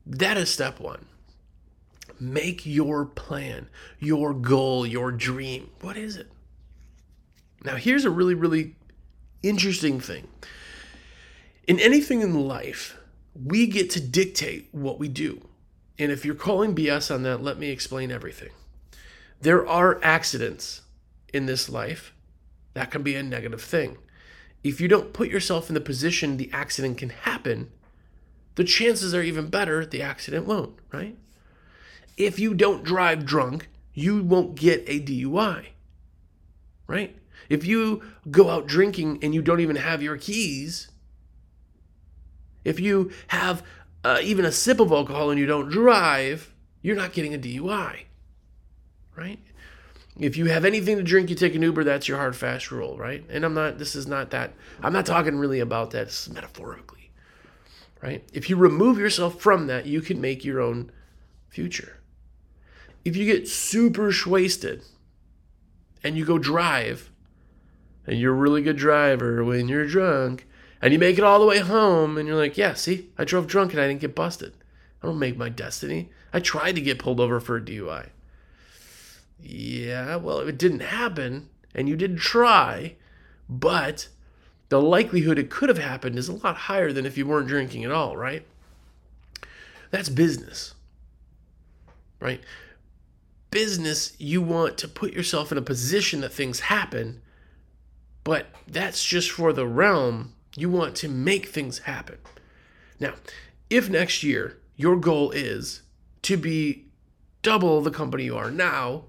That 0.05 0.37
is 0.37 0.51
step 0.51 0.79
one. 0.79 1.05
Make 2.19 2.65
your 2.65 3.05
plan, 3.05 3.67
your 3.99 4.33
goal, 4.33 4.85
your 4.85 5.11
dream. 5.11 5.69
What 5.81 5.97
is 5.97 6.15
it? 6.15 6.27
Now, 7.63 7.75
here's 7.75 8.05
a 8.05 8.11
really, 8.11 8.35
really 8.35 8.75
interesting 9.41 9.99
thing. 9.99 10.27
In 11.67 11.79
anything 11.79 12.21
in 12.21 12.47
life, 12.47 12.97
we 13.33 13.67
get 13.67 13.89
to 13.91 13.99
dictate 13.99 14.69
what 14.71 14.99
we 14.99 15.07
do. 15.07 15.47
And 15.97 16.11
if 16.11 16.25
you're 16.25 16.35
calling 16.35 16.75
BS 16.75 17.13
on 17.13 17.23
that, 17.23 17.41
let 17.41 17.57
me 17.57 17.69
explain 17.69 18.11
everything. 18.11 18.51
There 19.41 19.67
are 19.67 19.99
accidents 20.03 20.81
in 21.33 21.45
this 21.45 21.69
life. 21.69 22.13
That 22.73 22.91
can 22.91 23.03
be 23.03 23.15
a 23.15 23.23
negative 23.23 23.61
thing. 23.61 23.97
If 24.63 24.79
you 24.79 24.87
don't 24.87 25.13
put 25.13 25.29
yourself 25.29 25.69
in 25.69 25.73
the 25.73 25.81
position 25.81 26.37
the 26.37 26.49
accident 26.51 26.97
can 26.97 27.09
happen, 27.09 27.71
the 28.55 28.63
chances 28.63 29.13
are 29.13 29.21
even 29.21 29.47
better 29.47 29.85
the 29.85 30.01
accident 30.01 30.45
won't, 30.45 30.77
right? 30.91 31.17
If 32.17 32.39
you 32.39 32.53
don't 32.53 32.83
drive 32.83 33.25
drunk, 33.25 33.67
you 33.93 34.23
won't 34.23 34.55
get 34.55 34.83
a 34.87 34.99
DUI, 34.99 35.67
right? 36.87 37.15
If 37.49 37.65
you 37.65 38.01
go 38.31 38.49
out 38.49 38.67
drinking 38.67 39.19
and 39.21 39.33
you 39.33 39.41
don't 39.41 39.59
even 39.59 39.75
have 39.75 40.01
your 40.01 40.17
keys, 40.17 40.89
if 42.63 42.79
you 42.79 43.11
have 43.27 43.63
uh, 44.03 44.19
even 44.21 44.45
a 44.45 44.51
sip 44.51 44.79
of 44.79 44.91
alcohol 44.91 45.29
and 45.29 45.39
you 45.39 45.45
don't 45.45 45.69
drive, 45.69 46.53
you're 46.81 46.95
not 46.95 47.13
getting 47.13 47.33
a 47.33 47.37
DUI, 47.37 48.05
right? 49.15 49.39
If 50.17 50.37
you 50.37 50.45
have 50.45 50.63
anything 50.63 50.97
to 50.97 51.03
drink, 51.03 51.29
you 51.29 51.35
take 51.35 51.55
an 51.55 51.61
Uber. 51.61 51.83
That's 51.83 52.07
your 52.07 52.17
hard, 52.17 52.35
fast 52.35 52.71
rule, 52.71 52.97
right? 52.97 53.23
And 53.29 53.43
I'm 53.43 53.53
not. 53.53 53.77
This 53.77 53.95
is 53.95 54.07
not 54.07 54.31
that. 54.31 54.53
I'm 54.81 54.93
not 54.93 55.05
talking 55.05 55.35
really 55.37 55.59
about 55.59 55.91
that. 55.91 56.05
This 56.05 56.27
is 56.27 56.33
metaphorically, 56.33 56.94
right? 58.05 58.23
If 58.33 58.49
you 58.49 58.55
remove 58.55 58.99
yourself 58.99 59.41
from 59.41 59.65
that, 59.67 59.87
you 59.87 59.99
can 59.99 60.21
make 60.21 60.45
your 60.45 60.61
own 60.61 60.91
future. 61.49 62.01
If 63.03 63.15
you 63.15 63.25
get 63.25 63.47
super 63.47 64.11
wasted 64.27 64.83
and 66.03 66.15
you 66.15 66.23
go 66.23 66.37
drive, 66.37 67.09
and 68.05 68.19
you're 68.19 68.33
a 68.33 68.37
really 68.37 68.61
good 68.61 68.77
driver 68.77 69.43
when 69.43 69.67
you're 69.67 69.87
drunk, 69.87 70.47
and 70.81 70.93
you 70.93 70.99
make 70.99 71.17
it 71.17 71.23
all 71.23 71.39
the 71.39 71.47
way 71.47 71.57
home, 71.57 72.17
and 72.17 72.27
you're 72.27 72.37
like, 72.37 72.57
yeah, 72.57 72.75
see, 72.75 73.09
I 73.17 73.23
drove 73.23 73.47
drunk 73.47 73.71
and 73.71 73.81
I 73.81 73.87
didn't 73.87 74.01
get 74.01 74.13
busted. 74.13 74.53
I 75.01 75.07
don't 75.07 75.17
make 75.17 75.37
my 75.37 75.49
destiny. 75.49 76.11
I 76.31 76.39
tried 76.41 76.75
to 76.75 76.81
get 76.81 76.99
pulled 76.99 77.19
over 77.19 77.39
for 77.39 77.57
a 77.57 77.61
DUI. 77.61 78.09
Yeah, 79.41 80.17
well, 80.17 80.39
it 80.39 80.59
didn't 80.59 80.81
happen, 80.81 81.49
and 81.73 81.89
you 81.89 81.95
did 81.95 82.17
try, 82.17 82.97
but 83.49 84.09
the 84.75 84.81
likelihood 84.81 85.39
it 85.39 85.49
could 85.49 85.69
have 85.69 85.77
happened 85.77 86.17
is 86.17 86.27
a 86.27 86.33
lot 86.33 86.57
higher 86.57 86.91
than 86.91 87.05
if 87.05 87.17
you 87.17 87.25
weren't 87.25 87.47
drinking 87.47 87.85
at 87.85 87.91
all, 87.91 88.17
right? 88.17 88.45
That's 89.89 90.09
business, 90.09 90.73
right? 92.19 92.41
Business, 93.51 94.13
you 94.19 94.41
want 94.41 94.77
to 94.79 94.89
put 94.89 95.13
yourself 95.13 95.49
in 95.53 95.57
a 95.57 95.61
position 95.61 96.19
that 96.19 96.33
things 96.33 96.59
happen, 96.59 97.21
but 98.25 98.47
that's 98.67 99.01
just 99.01 99.31
for 99.31 99.53
the 99.53 99.65
realm. 99.65 100.33
You 100.57 100.69
want 100.69 100.97
to 100.97 101.07
make 101.07 101.45
things 101.45 101.79
happen. 101.79 102.17
Now, 102.99 103.13
if 103.69 103.89
next 103.89 104.23
year 104.23 104.57
your 104.75 104.97
goal 104.97 105.31
is 105.31 105.83
to 106.23 106.35
be 106.35 106.87
double 107.43 107.79
the 107.79 107.91
company 107.91 108.25
you 108.25 108.35
are 108.35 108.51
now, 108.51 109.05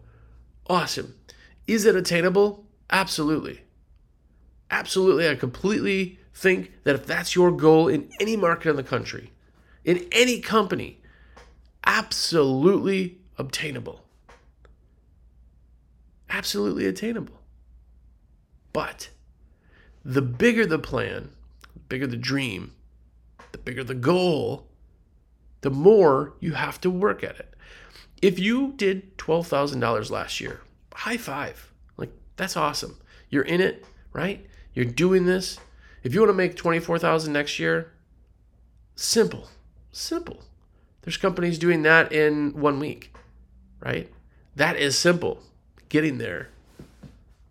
Awesome. 0.68 1.16
Is 1.66 1.85
it 1.85 1.96
attainable? 1.96 2.64
Absolutely. 2.88 3.62
Absolutely. 4.70 5.28
I 5.28 5.35
completely 5.35 6.18
think 6.35 6.73
that 6.85 6.94
if 6.94 7.06
that's 7.06 7.35
your 7.35 7.50
goal 7.50 7.88
in 7.88 8.11
any 8.20 8.37
market 8.37 8.70
in 8.70 8.76
the 8.76 8.82
country, 8.82 9.32
in 9.85 10.06
any 10.12 10.40
company, 10.40 11.00
absolutely 11.87 13.18
obtainable. 13.38 14.02
Absolutely 16.28 16.87
attainable. 16.87 17.40
But 18.73 19.11
the 20.04 20.23
bigger 20.23 20.66
the 20.66 20.78
plan, 20.78 21.30
the 21.73 21.80
bigger 21.88 22.06
the 22.06 22.16
dream, 22.16 22.75
the 23.52 23.58
bigger 23.58 23.85
the 23.85 23.94
goal, 23.94 24.66
the 25.62 25.70
more 25.70 26.35
you 26.40 26.52
have 26.52 26.80
to 26.82 26.90
work 26.90 27.25
at 27.25 27.38
it. 27.38 27.54
If 28.20 28.38
you 28.38 28.73
did 28.76 29.16
$12,000 29.18 30.11
last 30.11 30.40
year, 30.40 30.61
high 30.92 31.16
five. 31.16 31.73
Like, 31.96 32.12
that's 32.37 32.56
awesome. 32.56 32.99
You're 33.30 33.44
in 33.44 33.61
it, 33.61 33.85
right? 34.12 34.46
You're 34.76 34.85
doing 34.85 35.25
this. 35.25 35.59
If 36.04 36.14
you 36.14 36.21
want 36.21 36.28
to 36.28 36.35
make 36.35 36.54
24,000 36.54 37.33
next 37.33 37.59
year, 37.59 37.92
simple. 38.95 39.49
Simple. 39.90 40.42
There's 41.02 41.16
companies 41.16 41.59
doing 41.59 41.83
that 41.83 42.12
in 42.12 42.52
1 42.52 42.78
week, 42.78 43.12
right? 43.80 44.12
That 44.54 44.76
is 44.76 44.97
simple. 44.97 45.40
Getting 45.88 46.18
there 46.18 46.50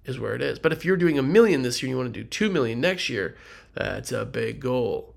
is 0.05 0.19
where 0.19 0.35
it 0.35 0.41
is. 0.41 0.59
But 0.59 0.71
if 0.71 0.85
you're 0.85 0.97
doing 0.97 1.17
a 1.17 1.23
million 1.23 1.63
this 1.63 1.81
year 1.81 1.87
and 1.87 1.91
you 1.91 1.97
want 1.97 2.13
to 2.13 2.21
do 2.21 2.27
2 2.27 2.51
million 2.51 2.79
next 2.79 3.09
year, 3.09 3.35
that's 3.73 4.11
a 4.11 4.23
big 4.23 4.59
goal. 4.59 5.15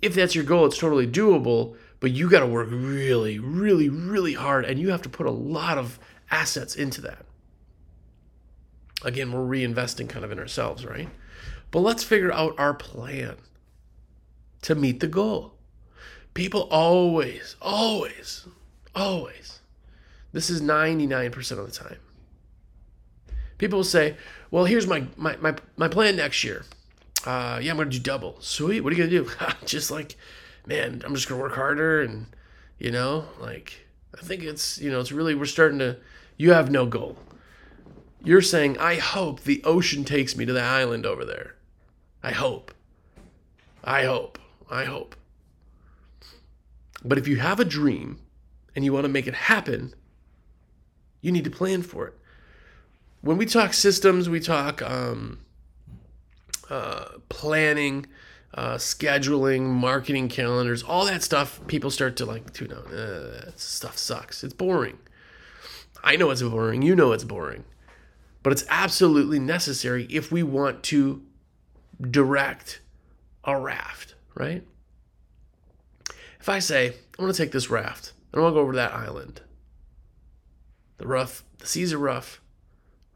If 0.00 0.14
that's 0.14 0.34
your 0.34 0.44
goal, 0.44 0.64
it's 0.64 0.78
totally 0.78 1.06
doable, 1.06 1.76
but 2.00 2.10
you 2.10 2.30
got 2.30 2.40
to 2.40 2.46
work 2.46 2.68
really, 2.70 3.38
really, 3.38 3.90
really 3.90 4.32
hard 4.32 4.64
and 4.64 4.80
you 4.80 4.90
have 4.90 5.02
to 5.02 5.08
put 5.10 5.26
a 5.26 5.30
lot 5.30 5.76
of 5.76 5.98
assets 6.30 6.74
into 6.74 7.02
that. 7.02 7.26
Again, 9.04 9.32
we're 9.32 9.40
reinvesting 9.40 10.08
kind 10.08 10.24
of 10.24 10.32
in 10.32 10.38
ourselves, 10.38 10.84
right? 10.84 11.08
But 11.70 11.80
let's 11.80 12.02
figure 12.02 12.32
out 12.32 12.58
our 12.58 12.74
plan 12.74 13.36
to 14.62 14.74
meet 14.74 15.00
the 15.00 15.06
goal. 15.06 15.54
People 16.34 16.68
always, 16.70 17.56
always, 17.60 18.46
always, 18.94 19.60
this 20.32 20.50
is 20.50 20.60
99% 20.60 21.50
of 21.58 21.66
the 21.66 21.72
time. 21.72 21.98
People 23.58 23.78
will 23.78 23.84
say, 23.84 24.16
well, 24.50 24.64
here's 24.64 24.86
my, 24.86 25.04
my, 25.16 25.36
my, 25.36 25.54
my 25.76 25.88
plan 25.88 26.16
next 26.16 26.44
year. 26.44 26.64
Uh, 27.26 27.58
yeah, 27.60 27.72
I'm 27.72 27.76
going 27.76 27.90
to 27.90 27.96
do 27.96 28.02
double. 28.02 28.36
Sweet. 28.40 28.80
What 28.80 28.92
are 28.92 28.96
you 28.96 29.08
going 29.08 29.10
to 29.10 29.24
do? 29.24 29.46
just 29.66 29.90
like, 29.90 30.16
man, 30.66 31.02
I'm 31.04 31.14
just 31.14 31.28
going 31.28 31.38
to 31.38 31.42
work 31.42 31.54
harder. 31.54 32.02
And, 32.02 32.26
you 32.78 32.90
know, 32.90 33.24
like, 33.40 33.86
I 34.16 34.24
think 34.24 34.42
it's, 34.42 34.78
you 34.78 34.90
know, 34.90 35.00
it's 35.00 35.12
really, 35.12 35.34
we're 35.34 35.46
starting 35.46 35.80
to, 35.80 35.96
you 36.36 36.52
have 36.52 36.70
no 36.70 36.86
goal. 36.86 37.18
You're 38.24 38.42
saying, 38.42 38.78
I 38.78 38.96
hope 38.96 39.42
the 39.42 39.62
ocean 39.64 40.04
takes 40.04 40.36
me 40.36 40.44
to 40.44 40.52
the 40.52 40.62
island 40.62 41.06
over 41.06 41.24
there. 41.24 41.54
I 42.22 42.32
hope. 42.32 42.74
I 43.84 44.04
hope. 44.04 44.38
I 44.70 44.84
hope. 44.84 45.14
But 47.04 47.18
if 47.18 47.28
you 47.28 47.36
have 47.36 47.60
a 47.60 47.64
dream 47.64 48.20
and 48.74 48.84
you 48.84 48.92
want 48.92 49.04
to 49.04 49.08
make 49.08 49.26
it 49.26 49.34
happen, 49.34 49.94
you 51.20 51.30
need 51.30 51.44
to 51.44 51.50
plan 51.50 51.82
for 51.82 52.08
it. 52.08 52.14
When 53.20 53.36
we 53.36 53.46
talk 53.46 53.72
systems, 53.72 54.28
we 54.28 54.40
talk 54.40 54.82
um, 54.82 55.38
uh, 56.68 57.06
planning, 57.28 58.06
uh, 58.54 58.74
scheduling, 58.74 59.62
marketing 59.62 60.28
calendars, 60.28 60.82
all 60.82 61.06
that 61.06 61.22
stuff. 61.22 61.60
People 61.68 61.90
start 61.90 62.16
to 62.16 62.26
like 62.26 62.52
tune 62.52 62.72
out. 62.72 62.92
Uh, 62.92 63.52
stuff 63.56 63.96
sucks. 63.96 64.42
It's 64.42 64.54
boring. 64.54 64.98
I 66.02 66.16
know 66.16 66.30
it's 66.30 66.42
boring. 66.42 66.82
You 66.82 66.96
know 66.96 67.12
it's 67.12 67.24
boring 67.24 67.64
but 68.48 68.52
it's 68.52 68.64
absolutely 68.70 69.38
necessary 69.38 70.06
if 70.08 70.32
we 70.32 70.42
want 70.42 70.82
to 70.82 71.20
direct 72.00 72.80
a 73.44 73.60
raft, 73.60 74.14
right? 74.34 74.64
If 76.40 76.48
I 76.48 76.58
say, 76.58 76.94
I 77.18 77.22
want 77.22 77.34
to 77.34 77.42
take 77.42 77.52
this 77.52 77.68
raft 77.68 78.14
and 78.32 78.40
I 78.40 78.42
want 78.42 78.54
to 78.54 78.56
go 78.56 78.62
over 78.62 78.74
that 78.76 78.94
island. 78.94 79.42
The 80.96 81.06
rough, 81.06 81.44
the 81.58 81.66
seas 81.66 81.92
are 81.92 81.98
rough, 81.98 82.40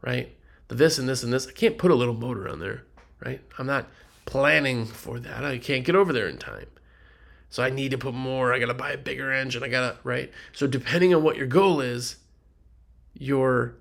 right? 0.03 0.37
The 0.67 0.75
this 0.75 0.99
and 0.99 1.09
this 1.09 1.23
and 1.23 1.33
this. 1.33 1.47
I 1.47 1.51
can't 1.51 1.79
put 1.79 1.89
a 1.89 1.95
little 1.95 2.13
motor 2.13 2.47
on 2.47 2.59
there, 2.59 2.83
right? 3.19 3.41
I'm 3.57 3.65
not 3.65 3.87
planning 4.25 4.85
for 4.85 5.19
that. 5.19 5.43
I 5.43 5.57
can't 5.57 5.83
get 5.83 5.95
over 5.95 6.13
there 6.13 6.27
in 6.27 6.37
time. 6.37 6.67
So 7.49 7.63
I 7.63 7.71
need 7.71 7.89
to 7.89 7.97
put 7.97 8.13
more. 8.13 8.53
I 8.53 8.59
got 8.59 8.67
to 8.67 8.75
buy 8.75 8.91
a 8.91 8.99
bigger 8.99 9.31
engine. 9.31 9.63
I 9.63 9.67
got 9.67 9.95
to, 9.95 9.97
right? 10.07 10.31
So 10.51 10.67
depending 10.67 11.11
on 11.15 11.23
what 11.23 11.37
your 11.37 11.47
goal 11.47 11.81
is, 11.81 12.17
you're 13.15 13.77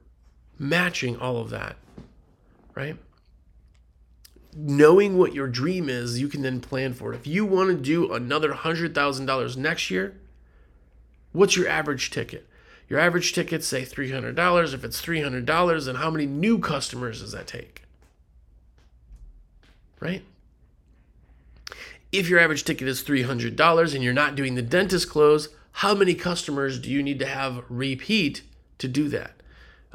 matching 0.59 1.17
all 1.17 1.39
of 1.39 1.51
that, 1.51 1.77
right? 2.75 2.97
Knowing 4.55 5.17
what 5.17 5.35
your 5.35 5.49
dream 5.49 5.89
is, 5.89 6.21
you 6.21 6.29
can 6.29 6.43
then 6.43 6.61
plan 6.61 6.93
for 6.93 7.13
it. 7.13 7.17
If 7.17 7.27
you 7.27 7.45
want 7.45 7.71
to 7.71 7.77
do 7.77 8.13
another 8.13 8.53
$100,000 8.53 9.57
next 9.57 9.91
year, 9.91 10.15
what's 11.33 11.57
your 11.57 11.69
average 11.69 12.11
ticket? 12.11 12.47
Your 12.89 13.01
average 13.01 13.33
ticket, 13.33 13.65
say 13.65 13.83
$300. 13.83 14.75
If 14.75 14.85
it's 14.85 15.01
$300, 15.01 15.87
then 15.87 15.95
how 15.95 16.11
many 16.11 16.27
new 16.27 16.59
customers 16.59 17.21
does 17.21 17.33
that 17.33 17.47
take? 17.47 17.85
Right? 19.99 20.23
If 22.11 22.29
your 22.29 22.39
average 22.39 22.65
ticket 22.65 22.87
is 22.87 23.03
$300 23.03 23.95
and 23.95 24.05
you're 24.05 24.13
not 24.13 24.35
doing 24.35 24.55
the 24.55 24.61
dentist 24.61 25.09
close, 25.09 25.49
how 25.77 25.95
many 25.95 26.15
customers 26.15 26.79
do 26.79 26.91
you 26.91 27.03
need 27.03 27.19
to 27.21 27.27
have 27.27 27.65
repeat 27.71 28.43
to 28.77 28.87
do 28.87 29.09
that? 29.09 29.33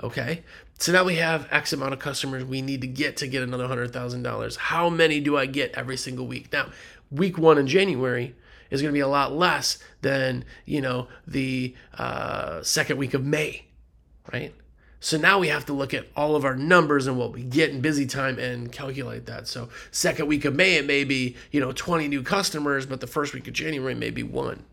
Okay. 0.03 0.43
So 0.79 0.91
now 0.91 1.03
we 1.03 1.15
have 1.15 1.47
X 1.51 1.73
amount 1.73 1.93
of 1.93 1.99
customers 1.99 2.45
we 2.45 2.61
need 2.61 2.81
to 2.81 2.87
get 2.87 3.17
to 3.17 3.27
get 3.27 3.41
another 3.41 3.67
$100,000. 3.67 4.57
How 4.57 4.89
many 4.89 5.19
do 5.19 5.35
I 5.35 5.45
get 5.47 5.73
every 5.73 5.97
single 5.97 6.27
week? 6.27 6.53
Now, 6.53 6.69
week 7.09 7.37
one 7.37 7.57
in 7.57 7.67
January 7.67 8.35
is 8.69 8.81
going 8.81 8.91
to 8.91 8.97
be 8.97 9.01
a 9.01 9.07
lot 9.07 9.33
less 9.33 9.79
than, 10.01 10.45
you 10.65 10.81
know, 10.81 11.07
the 11.25 11.75
uh, 11.97 12.61
second 12.61 12.97
week 12.97 13.13
of 13.13 13.25
May, 13.25 13.65
right? 14.31 14.53
So 14.99 15.17
now 15.17 15.39
we 15.39 15.47
have 15.47 15.65
to 15.67 15.73
look 15.73 15.93
at 15.93 16.07
all 16.15 16.35
of 16.35 16.43
our 16.43 16.55
numbers 16.55 17.07
and 17.07 17.17
what 17.17 17.31
we 17.31 17.43
get 17.43 17.69
in 17.69 17.81
busy 17.81 18.05
time 18.05 18.39
and 18.39 18.71
calculate 18.71 19.25
that. 19.27 19.47
So 19.47 19.69
second 19.91 20.27
week 20.27 20.43
of 20.43 20.55
May, 20.55 20.75
it 20.75 20.85
may 20.85 21.03
be, 21.03 21.35
you 21.51 21.59
know, 21.59 21.71
20 21.71 22.07
new 22.07 22.23
customers, 22.23 22.85
but 22.85 22.99
the 22.99 23.07
first 23.07 23.33
week 23.33 23.47
of 23.47 23.53
January 23.53 23.95
may 23.95 24.09
be 24.09 24.23
one. 24.23 24.63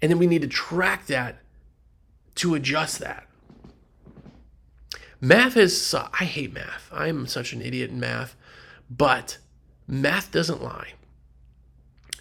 And 0.00 0.10
then 0.10 0.18
we 0.18 0.26
need 0.26 0.42
to 0.42 0.48
track 0.48 1.06
that 1.06 1.40
to 2.36 2.54
adjust 2.54 2.98
that. 2.98 3.26
Math 5.20 5.56
is, 5.56 5.94
I 5.94 6.24
hate 6.24 6.52
math. 6.54 6.88
I'm 6.92 7.26
such 7.26 7.52
an 7.52 7.60
idiot 7.60 7.90
in 7.90 8.00
math, 8.00 8.36
but 8.88 9.38
math 9.86 10.32
doesn't 10.32 10.62
lie. 10.62 10.94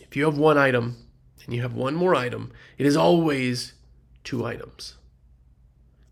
If 0.01 0.17
you 0.17 0.25
have 0.25 0.37
one 0.37 0.57
item 0.57 0.97
and 1.45 1.55
you 1.55 1.61
have 1.61 1.73
one 1.73 1.95
more 1.95 2.15
item, 2.15 2.51
it 2.77 2.85
is 2.85 2.97
always 2.97 3.73
two 4.23 4.45
items. 4.45 4.95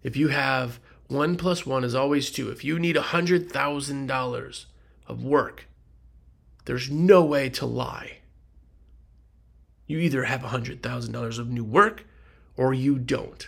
If 0.01 0.15
you 0.15 0.29
have 0.29 0.79
one 1.07 1.37
plus 1.37 1.65
one 1.65 1.83
is 1.83 1.95
always 1.95 2.31
two. 2.31 2.49
If 2.49 2.63
you 2.63 2.79
need 2.79 2.95
$100,000 2.95 4.65
of 5.07 5.23
work, 5.23 5.67
there's 6.65 6.91
no 6.91 7.23
way 7.23 7.49
to 7.49 7.65
lie. 7.65 8.17
You 9.85 9.99
either 9.99 10.25
have 10.25 10.41
$100,000 10.41 11.39
of 11.39 11.49
new 11.49 11.63
work 11.63 12.05
or 12.57 12.73
you 12.73 12.99
don't. 12.99 13.47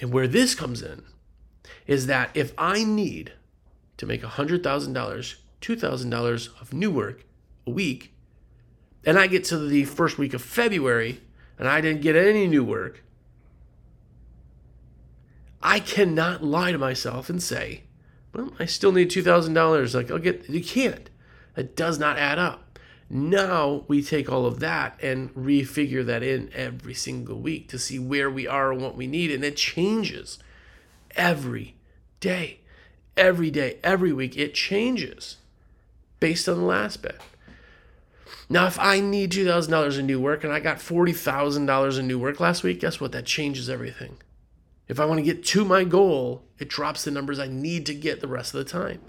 And 0.00 0.12
where 0.12 0.28
this 0.28 0.54
comes 0.54 0.82
in 0.82 1.04
is 1.86 2.06
that 2.06 2.30
if 2.34 2.52
I 2.58 2.84
need 2.84 3.32
to 3.96 4.06
make 4.06 4.22
$100,000, 4.22 4.62
$2,000 4.62 6.60
of 6.60 6.72
new 6.72 6.90
work 6.90 7.24
a 7.66 7.70
week, 7.70 8.12
and 9.04 9.18
I 9.18 9.26
get 9.26 9.44
to 9.44 9.58
the 9.58 9.84
first 9.84 10.18
week 10.18 10.34
of 10.34 10.42
February 10.42 11.20
and 11.58 11.68
I 11.68 11.80
didn't 11.80 12.02
get 12.02 12.16
any 12.16 12.46
new 12.46 12.64
work, 12.64 13.02
I 15.62 15.80
cannot 15.80 16.44
lie 16.44 16.72
to 16.72 16.78
myself 16.78 17.30
and 17.30 17.42
say, 17.42 17.84
well, 18.32 18.52
I 18.58 18.66
still 18.66 18.92
need 18.92 19.10
$2,000. 19.10 19.94
Like, 19.94 20.10
I'll 20.10 20.18
get, 20.18 20.48
you 20.48 20.62
can't. 20.62 21.08
It 21.56 21.74
does 21.74 21.98
not 21.98 22.18
add 22.18 22.38
up. 22.38 22.65
Now 23.08 23.84
we 23.86 24.02
take 24.02 24.30
all 24.30 24.46
of 24.46 24.58
that 24.60 24.98
and 25.00 25.32
refigure 25.34 26.04
that 26.06 26.22
in 26.22 26.50
every 26.52 26.94
single 26.94 27.38
week 27.38 27.68
to 27.68 27.78
see 27.78 27.98
where 27.98 28.30
we 28.30 28.48
are 28.48 28.72
and 28.72 28.82
what 28.82 28.96
we 28.96 29.06
need. 29.06 29.30
And 29.30 29.44
it 29.44 29.56
changes 29.56 30.38
every 31.14 31.76
day, 32.18 32.60
every 33.16 33.50
day, 33.50 33.78
every 33.84 34.12
week. 34.12 34.36
It 34.36 34.54
changes 34.54 35.36
based 36.18 36.48
on 36.48 36.58
the 36.58 36.64
last 36.64 37.02
bit. 37.02 37.20
Now, 38.48 38.66
if 38.66 38.78
I 38.78 39.00
need 39.00 39.32
$2,000 39.32 39.98
in 39.98 40.06
new 40.06 40.20
work 40.20 40.44
and 40.44 40.52
I 40.52 40.60
got 40.60 40.78
$40,000 40.78 41.98
in 41.98 42.06
new 42.06 42.18
work 42.18 42.40
last 42.40 42.62
week, 42.62 42.80
guess 42.80 43.00
what? 43.00 43.12
That 43.12 43.24
changes 43.24 43.68
everything. 43.68 44.18
If 44.88 45.00
I 45.00 45.04
want 45.04 45.18
to 45.18 45.24
get 45.24 45.44
to 45.46 45.64
my 45.64 45.82
goal, 45.82 46.42
it 46.58 46.68
drops 46.68 47.04
the 47.04 47.10
numbers 47.10 47.38
I 47.38 47.48
need 47.48 47.86
to 47.86 47.94
get 47.94 48.20
the 48.20 48.28
rest 48.28 48.54
of 48.54 48.64
the 48.64 48.70
time. 48.70 49.00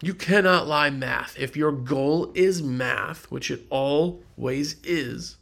You 0.00 0.14
cannot 0.14 0.68
lie 0.68 0.90
math. 0.90 1.38
If 1.38 1.56
your 1.56 1.72
goal 1.72 2.30
is 2.34 2.62
math, 2.62 3.30
which 3.30 3.50
it 3.50 3.66
always 3.68 4.76
is, 4.84 5.36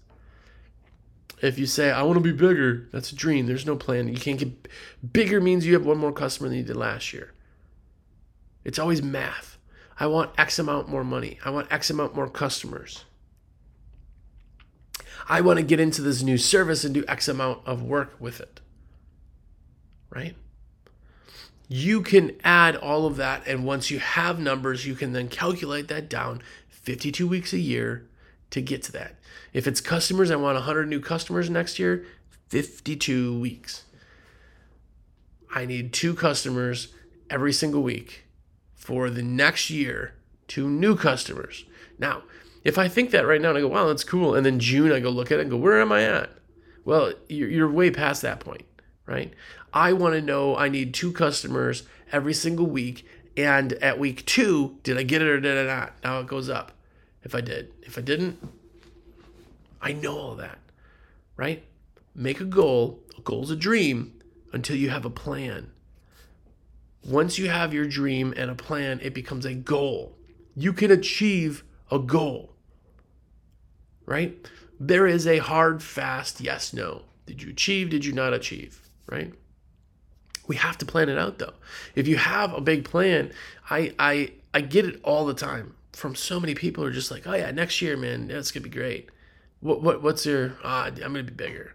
if 1.43 1.59
you 1.59 1.67
say, 1.67 1.91
I 1.91 2.03
want 2.03 2.17
to 2.17 2.23
be 2.23 2.33
bigger, 2.33 2.89
that's 2.93 3.13
a 3.13 3.15
dream. 3.17 3.47
There's 3.47 3.67
no 3.67 3.77
plan. 3.77 4.09
You 4.09 4.17
can't 4.17 4.39
get 4.39 4.69
bigger 5.13 5.41
means 5.41 5.67
you 5.67 5.75
have 5.75 5.85
one 5.85 5.99
more 5.99 6.13
customer 6.13 6.49
than 6.49 6.59
you 6.59 6.65
did 6.65 6.77
last 6.77 7.13
year. 7.13 7.33
It's 8.65 8.79
always 8.79 9.03
math. 9.03 9.59
I 9.99 10.07
want 10.07 10.31
X 10.39 10.59
amount 10.59 10.89
more 10.89 11.05
money. 11.05 11.39
I 11.45 11.51
want 11.51 11.71
X 11.71 11.91
amount 11.91 12.15
more 12.15 12.29
customers. 12.29 13.05
I 15.29 15.41
want 15.41 15.59
to 15.59 15.65
get 15.65 15.81
into 15.81 16.03
this 16.03 16.23
new 16.23 16.39
service 16.39 16.85
and 16.85 16.95
do 16.95 17.05
X 17.07 17.29
amount 17.29 17.67
of 17.67 17.83
work 17.83 18.15
with 18.19 18.41
it. 18.41 18.61
Right? 20.09 20.37
You 21.69 22.03
can 22.03 22.33
add 22.45 22.77
all 22.77 23.07
of 23.07 23.17
that. 23.17 23.47
And 23.47 23.65
once 23.65 23.91
you 23.91 23.99
have 23.99 24.39
numbers, 24.39 24.87
you 24.87 24.95
can 24.95 25.13
then 25.13 25.29
calculate 25.29 25.89
that 25.89 26.09
down 26.09 26.43
52 26.69 27.27
weeks 27.27 27.53
a 27.53 27.59
year 27.59 28.07
to 28.51 28.61
get 28.61 28.83
to 28.85 28.93
that. 28.93 29.17
If 29.53 29.67
it's 29.67 29.81
customers, 29.81 30.31
I 30.31 30.37
want 30.37 30.55
100 30.57 30.89
new 30.89 31.01
customers 31.01 31.51
next 31.51 31.79
year, 31.79 32.05
52 32.49 33.39
weeks. 33.41 33.85
I 35.55 35.65
need 35.65 35.93
two 35.93 36.15
customers 36.15 36.89
every 37.31 37.53
single 37.53 37.83
week 37.83 38.25
for 38.75 39.11
the 39.11 39.23
next 39.23 39.71
year, 39.71 40.15
two 40.47 40.69
new 40.69 40.95
customers. 40.95 41.65
Now, 41.99 42.23
if 42.63 42.79
I 42.79 42.89
think 42.89 43.11
that 43.11 43.27
right 43.27 43.41
now 43.41 43.51
and 43.51 43.59
I 43.59 43.61
go, 43.63 43.69
wow, 43.69 43.87
that's 43.87 44.05
cool, 44.05 44.35
and 44.35 44.45
then 44.45 44.59
June 44.59 44.93
I 44.93 45.01
go 45.01 45.11
look 45.11 45.33
at 45.33 45.39
it 45.39 45.43
and 45.43 45.51
go, 45.51 45.57
where 45.57 45.81
am 45.81 45.93
I 45.93 46.03
at? 46.03 46.31
Well, 46.85 47.13
you're, 47.29 47.49
you're 47.49 47.71
way 47.71 47.91
past 47.91 48.23
that 48.23 48.41
point, 48.41 48.65
right? 49.07 49.33
I 49.73 49.93
want 49.93 50.15
to 50.15 50.21
know 50.21 50.57
I 50.57 50.69
need 50.69 50.95
two 50.95 51.13
customers 51.13 51.85
every 52.13 52.35
single 52.35 52.67
week, 52.67 53.07
and 53.37 53.73
at 53.75 53.99
week 53.99 54.25
two, 54.27 54.79
did 54.83 54.99
I 54.99 55.03
get 55.03 55.23
it 55.23 55.29
or 55.29 55.41
did 55.41 55.69
I 55.69 55.75
not? 55.75 55.95
Now 56.03 56.21
it 56.21 56.27
goes 56.27 56.49
up. 56.49 56.73
If 57.23 57.35
I 57.35 57.41
did, 57.41 57.73
if 57.83 57.99
I 57.99 58.01
didn't, 58.01 58.39
I 59.83 59.93
know 59.93 60.19
all 60.19 60.35
that, 60.37 60.59
right? 61.37 61.65
Make 62.15 62.41
a 62.41 62.45
goal. 62.45 63.01
A 63.19 63.21
goal's 63.21 63.51
a 63.51 63.57
dream 63.57 64.21
until 64.53 64.77
you 64.77 64.91
have 64.91 65.05
a 65.05 65.11
plan. 65.11 65.73
Once 67.05 67.39
you 67.39 67.49
have 67.49 67.75
your 67.75 67.87
dream 67.87 68.33
and 68.37 68.51
a 68.51 68.55
plan, 68.55 69.01
it 69.03 69.15
becomes 69.15 69.45
a 69.45 69.55
goal. 69.55 70.17
You 70.55 70.73
can 70.73 70.91
achieve 70.91 71.65
a 71.91 71.99
goal 71.99 72.57
right? 74.07 74.49
There 74.81 75.07
is 75.07 75.27
a 75.27 75.39
hard, 75.39 75.83
fast 75.83 76.41
yes, 76.41 76.73
no. 76.73 77.03
Did 77.27 77.43
you 77.43 77.51
achieve? 77.51 77.91
Did 77.91 78.05
you 78.05 78.13
not 78.13 78.33
achieve? 78.33 78.86
Right? 79.07 79.33
We 80.47 80.57
have 80.57 80.79
to 80.79 80.87
plan 80.87 81.09
it 81.09 81.19
out 81.19 81.39
though. 81.39 81.55
If 81.95 82.07
you 82.07 82.17
have 82.17 82.53
a 82.53 82.61
big 82.61 82.85
plan, 82.85 83.33
I 83.69 83.95
I 83.99 84.33
I 84.55 84.61
get 84.61 84.87
it 84.87 85.01
all 85.03 85.27
the 85.27 85.35
time 85.35 85.75
from 85.93 86.15
so 86.15 86.39
many 86.39 86.55
people 86.55 86.85
who 86.85 86.91
are 86.91 86.93
just 86.93 87.11
like, 87.11 87.27
oh 87.27 87.35
yeah, 87.35 87.51
next 87.51 87.81
year, 87.83 87.97
man, 87.97 88.29
that's 88.29 88.51
gonna 88.51 88.65
be 88.65 88.71
great. 88.71 89.11
What 89.61 89.83
what 89.83 90.03
what's 90.03 90.27
your? 90.27 90.57
Ah, 90.63 90.87
I'm 90.87 90.95
gonna 90.95 91.23
be 91.23 91.33
bigger. 91.33 91.75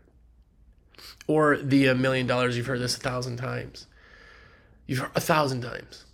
Or 1.28 1.58
the 1.58 1.88
a 1.88 1.91
uh, 1.91 1.96
million 1.96 2.28
dollars. 2.28 2.56
You've 2.56 2.67
heard 2.67 2.80
this 2.80 2.96
a 2.96 3.00
thousand 3.00 3.38
times. 3.38 3.88
You've 4.86 5.00
heard 5.00 5.12
a 5.15 5.22
thousand 5.22 5.62
times. 5.62 6.06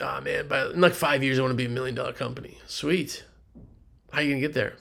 Ah 0.00 0.20
man, 0.20 0.46
but 0.48 0.72
in 0.72 0.80
like 0.80 0.94
five 0.94 1.22
years, 1.22 1.38
I 1.38 1.42
want 1.42 1.52
to 1.52 1.56
be 1.56 1.66
a 1.66 1.68
million 1.68 1.94
dollar 1.94 2.12
company. 2.12 2.58
Sweet. 2.66 3.24
How 4.12 4.20
you 4.20 4.30
gonna 4.30 4.40
get 4.40 4.54
there? 4.54 4.74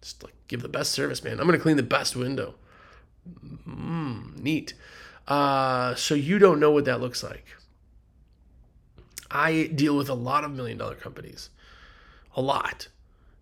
Just 0.00 0.22
like 0.22 0.34
give 0.48 0.62
the 0.62 0.68
best 0.68 0.92
service, 0.92 1.24
man. 1.24 1.40
I'm 1.40 1.46
gonna 1.46 1.58
clean 1.58 1.76
the 1.76 1.82
best 1.82 2.14
window. 2.14 2.54
Mm, 3.68 4.40
neat. 4.40 4.74
Uh, 5.26 5.94
so 5.94 6.14
you 6.14 6.38
don't 6.38 6.60
know 6.60 6.70
what 6.70 6.84
that 6.84 7.00
looks 7.00 7.22
like. 7.22 7.46
I 9.30 9.70
deal 9.74 9.96
with 9.96 10.08
a 10.08 10.14
lot 10.14 10.44
of 10.44 10.52
million 10.52 10.78
dollar 10.78 10.94
companies, 10.94 11.50
a 12.36 12.40
lot, 12.40 12.88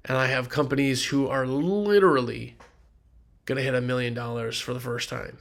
and 0.04 0.16
I 0.16 0.26
have 0.26 0.48
companies 0.48 1.06
who 1.06 1.28
are 1.28 1.46
literally 1.46 2.56
gonna 3.44 3.60
hit 3.60 3.74
a 3.74 3.80
million 3.80 4.14
dollars 4.14 4.58
for 4.60 4.72
the 4.72 4.80
first 4.80 5.08
time. 5.10 5.38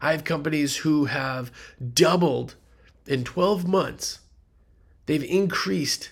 I 0.00 0.10
have 0.10 0.24
companies 0.24 0.78
who 0.78 1.04
have 1.04 1.52
doubled 1.94 2.56
in 3.06 3.22
12 3.22 3.68
months. 3.68 4.18
They've 5.06 5.22
increased 5.22 6.10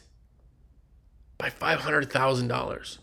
by 1.36 1.50
$500,000 1.50 2.98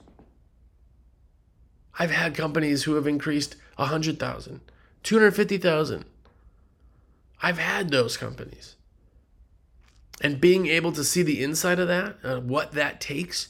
I've 1.99 2.11
had 2.11 2.35
companies 2.35 2.83
who 2.83 2.93
have 2.95 3.07
increased 3.07 3.55
100,000, 3.77 4.61
250,000. 5.03 6.05
I've 7.41 7.59
had 7.59 7.89
those 7.89 8.17
companies. 8.17 8.75
And 10.21 10.41
being 10.41 10.67
able 10.67 10.91
to 10.93 11.03
see 11.03 11.21
the 11.21 11.43
inside 11.43 11.79
of 11.79 11.87
that, 11.87 12.17
uh, 12.23 12.39
what 12.39 12.71
that 12.73 12.99
takes, 12.99 13.49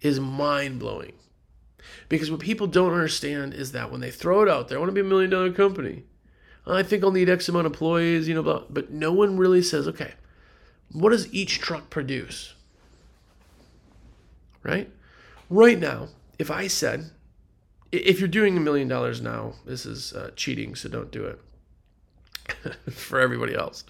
is 0.00 0.18
mind 0.18 0.78
blowing. 0.78 1.12
Because 2.08 2.30
what 2.30 2.40
people 2.40 2.66
don't 2.66 2.92
understand 2.92 3.52
is 3.52 3.72
that 3.72 3.90
when 3.90 4.00
they 4.00 4.10
throw 4.10 4.42
it 4.42 4.48
out 4.48 4.68
there, 4.68 4.78
I 4.78 4.80
want 4.80 4.88
to 4.88 4.94
be 4.94 5.00
a 5.00 5.04
million 5.04 5.30
dollar 5.30 5.52
company. 5.52 6.04
I 6.66 6.82
think 6.82 7.04
I'll 7.04 7.12
need 7.12 7.28
X 7.28 7.48
amount 7.48 7.66
of 7.66 7.72
employees, 7.72 8.26
you 8.26 8.34
know, 8.34 8.42
but, 8.42 8.72
but 8.74 8.90
no 8.90 9.12
one 9.12 9.36
really 9.36 9.62
says, 9.62 9.86
okay, 9.86 10.14
what 10.92 11.10
does 11.10 11.32
each 11.32 11.60
truck 11.60 11.90
produce? 11.90 12.54
Right? 14.64 14.90
Right 15.48 15.78
now, 15.78 16.08
if 16.38 16.50
I 16.50 16.66
said, 16.66 17.10
if 18.04 18.18
you're 18.20 18.28
doing 18.28 18.56
a 18.56 18.60
million 18.60 18.88
dollars 18.88 19.20
now, 19.20 19.54
this 19.64 19.86
is 19.86 20.12
uh, 20.12 20.30
cheating, 20.36 20.74
so 20.74 20.88
don't 20.88 21.10
do 21.10 21.24
it 21.24 21.40
for 22.90 23.20
everybody 23.20 23.54
else. 23.54 23.84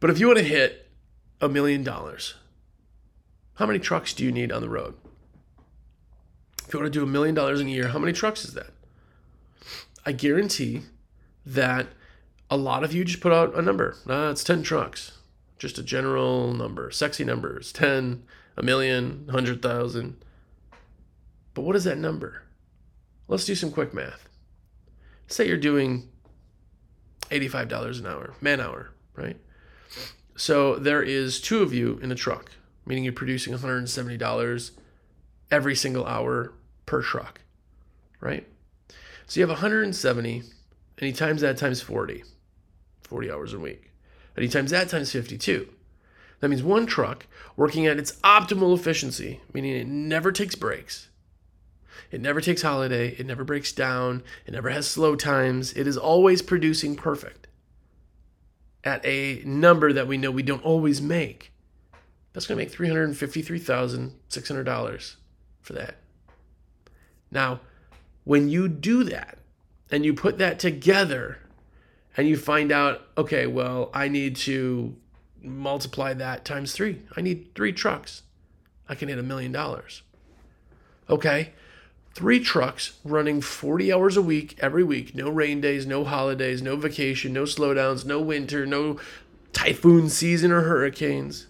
But 0.00 0.10
if 0.10 0.18
you 0.18 0.26
want 0.26 0.38
to 0.38 0.44
hit 0.44 0.88
a 1.40 1.48
million 1.48 1.82
dollars, 1.82 2.34
how 3.54 3.66
many 3.66 3.78
trucks 3.78 4.12
do 4.12 4.24
you 4.24 4.32
need 4.32 4.52
on 4.52 4.60
the 4.60 4.68
road? 4.68 4.94
If 6.66 6.72
you 6.72 6.80
want 6.80 6.92
to 6.92 6.98
do 6.98 7.04
a 7.04 7.08
million 7.08 7.34
dollars 7.34 7.60
in 7.60 7.68
a 7.68 7.70
year, 7.70 7.88
how 7.88 7.98
many 7.98 8.12
trucks 8.12 8.44
is 8.44 8.54
that? 8.54 8.70
I 10.04 10.12
guarantee 10.12 10.82
that 11.44 11.86
a 12.50 12.56
lot 12.56 12.84
of 12.84 12.92
you 12.92 13.04
just 13.04 13.20
put 13.20 13.32
out 13.32 13.54
a 13.54 13.62
number. 13.62 13.96
Uh, 14.08 14.30
it's 14.30 14.44
10 14.44 14.62
trucks. 14.62 15.12
Just 15.58 15.78
a 15.78 15.82
general 15.82 16.52
number. 16.52 16.90
Sexy 16.90 17.24
numbers 17.24 17.72
10, 17.72 18.22
a 18.56 18.62
million, 18.62 19.22
100,000. 19.26 20.16
But 21.54 21.62
what 21.62 21.76
is 21.76 21.84
that 21.84 21.98
number? 21.98 22.42
Let's 23.28 23.44
do 23.44 23.54
some 23.54 23.72
quick 23.72 23.92
math. 23.92 24.28
Say 25.26 25.48
you're 25.48 25.56
doing 25.56 26.08
$85 27.30 28.00
an 28.00 28.06
hour, 28.06 28.34
man 28.40 28.60
hour, 28.60 28.92
right? 29.14 29.36
So 30.36 30.76
there 30.76 31.02
is 31.02 31.40
two 31.40 31.62
of 31.62 31.72
you 31.72 31.98
in 32.02 32.12
a 32.12 32.14
truck, 32.14 32.52
meaning 32.84 33.04
you're 33.04 33.12
producing 33.12 33.54
$170 33.54 34.70
every 35.50 35.74
single 35.74 36.06
hour 36.06 36.52
per 36.84 37.02
truck, 37.02 37.40
right? 38.20 38.46
So 39.26 39.40
you 39.40 39.42
have 39.42 39.50
170 39.50 40.38
and 40.38 41.06
he 41.06 41.12
times 41.12 41.40
that 41.40 41.56
times 41.56 41.80
40, 41.80 42.22
40 43.02 43.30
hours 43.30 43.52
a 43.52 43.58
week. 43.58 43.90
And 44.36 44.42
he 44.42 44.48
times 44.48 44.70
that 44.70 44.88
times 44.88 45.10
52. 45.10 45.68
That 46.40 46.48
means 46.48 46.62
one 46.62 46.86
truck 46.86 47.26
working 47.56 47.86
at 47.86 47.98
its 47.98 48.12
optimal 48.20 48.76
efficiency, 48.76 49.40
meaning 49.52 49.74
it 49.74 49.86
never 49.86 50.30
takes 50.30 50.54
breaks. 50.54 51.08
It 52.10 52.20
never 52.20 52.40
takes 52.40 52.62
holiday. 52.62 53.14
It 53.18 53.26
never 53.26 53.44
breaks 53.44 53.72
down. 53.72 54.22
It 54.46 54.52
never 54.52 54.70
has 54.70 54.86
slow 54.86 55.16
times. 55.16 55.72
It 55.72 55.86
is 55.86 55.96
always 55.96 56.42
producing 56.42 56.96
perfect 56.96 57.46
at 58.84 59.04
a 59.04 59.42
number 59.44 59.92
that 59.92 60.06
we 60.06 60.16
know 60.16 60.30
we 60.30 60.42
don't 60.42 60.64
always 60.64 61.02
make. 61.02 61.52
That's 62.32 62.46
going 62.46 62.58
to 62.58 62.64
make 62.64 62.72
$353,600 62.76 65.16
for 65.60 65.72
that. 65.72 65.96
Now, 67.30 67.60
when 68.24 68.48
you 68.48 68.68
do 68.68 69.04
that, 69.04 69.38
and 69.90 70.04
you 70.04 70.14
put 70.14 70.38
that 70.38 70.58
together 70.58 71.38
and 72.16 72.28
you 72.28 72.36
find 72.36 72.72
out, 72.72 73.02
okay, 73.16 73.46
well, 73.46 73.90
I 73.92 74.08
need 74.08 74.36
to 74.36 74.96
multiply 75.42 76.14
that 76.14 76.44
times 76.44 76.72
three. 76.72 77.02
I 77.16 77.20
need 77.20 77.54
three 77.54 77.72
trucks. 77.72 78.22
I 78.88 78.94
can 78.94 79.08
hit 79.08 79.18
a 79.18 79.22
million 79.22 79.52
dollars. 79.52 80.02
Okay, 81.08 81.52
three 82.16 82.40
trucks 82.40 82.96
running 83.04 83.42
40 83.42 83.92
hours 83.92 84.16
a 84.16 84.22
week 84.22 84.56
every 84.58 84.82
week. 84.82 85.14
No 85.14 85.28
rain 85.28 85.60
days, 85.60 85.86
no 85.86 86.02
holidays, 86.02 86.62
no 86.62 86.74
vacation, 86.74 87.34
no 87.34 87.42
slowdowns, 87.42 88.06
no 88.06 88.22
winter, 88.22 88.64
no 88.64 88.98
typhoon 89.52 90.08
season 90.08 90.50
or 90.50 90.62
hurricanes. 90.62 91.46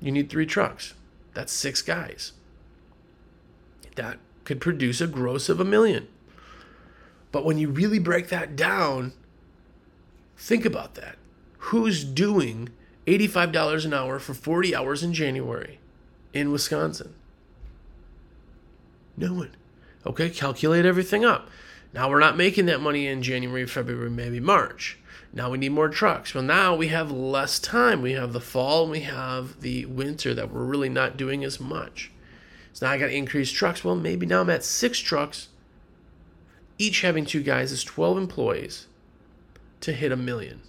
You 0.00 0.12
need 0.12 0.30
three 0.30 0.46
trucks. 0.46 0.94
That's 1.34 1.52
six 1.52 1.82
guys. 1.82 2.32
That 3.96 4.16
could 4.44 4.62
produce 4.62 5.02
a 5.02 5.06
gross 5.06 5.50
of 5.50 5.60
a 5.60 5.64
million. 5.64 6.08
But 7.30 7.44
when 7.44 7.58
you 7.58 7.68
really 7.68 7.98
break 7.98 8.30
that 8.30 8.56
down, 8.56 9.12
think 10.38 10.64
about 10.64 10.94
that. 10.94 11.16
Who's 11.58 12.02
doing 12.02 12.70
$85 13.06 13.84
an 13.84 13.92
hour 13.92 14.18
for 14.18 14.32
40 14.32 14.74
hours 14.74 15.02
in 15.02 15.12
January 15.12 15.80
in 16.32 16.50
Wisconsin? 16.50 17.14
No 19.16 19.32
one. 19.32 19.50
Okay, 20.06 20.30
calculate 20.30 20.84
everything 20.84 21.24
up. 21.24 21.48
Now 21.92 22.10
we're 22.10 22.20
not 22.20 22.36
making 22.36 22.66
that 22.66 22.80
money 22.80 23.06
in 23.06 23.22
January, 23.22 23.66
February, 23.66 24.10
maybe 24.10 24.40
March. 24.40 24.98
Now 25.32 25.50
we 25.50 25.58
need 25.58 25.70
more 25.70 25.88
trucks. 25.88 26.34
Well, 26.34 26.44
now 26.44 26.74
we 26.74 26.88
have 26.88 27.10
less 27.10 27.58
time. 27.58 28.02
We 28.02 28.12
have 28.12 28.32
the 28.32 28.40
fall 28.40 28.82
and 28.82 28.92
we 28.92 29.00
have 29.00 29.60
the 29.60 29.86
winter 29.86 30.34
that 30.34 30.52
we're 30.52 30.64
really 30.64 30.88
not 30.88 31.16
doing 31.16 31.44
as 31.44 31.58
much. 31.60 32.10
So 32.72 32.86
now 32.86 32.92
I 32.92 32.98
got 32.98 33.06
to 33.06 33.16
increase 33.16 33.50
trucks. 33.50 33.84
Well, 33.84 33.96
maybe 33.96 34.26
now 34.26 34.40
I'm 34.40 34.50
at 34.50 34.64
six 34.64 34.98
trucks 34.98 35.48
each 36.78 37.02
having 37.02 37.24
two 37.24 37.42
guys 37.42 37.72
is 37.72 37.84
12 37.84 38.18
employees 38.18 38.86
to 39.80 39.92
hit 39.92 40.12
a 40.12 40.16
million. 40.16 40.60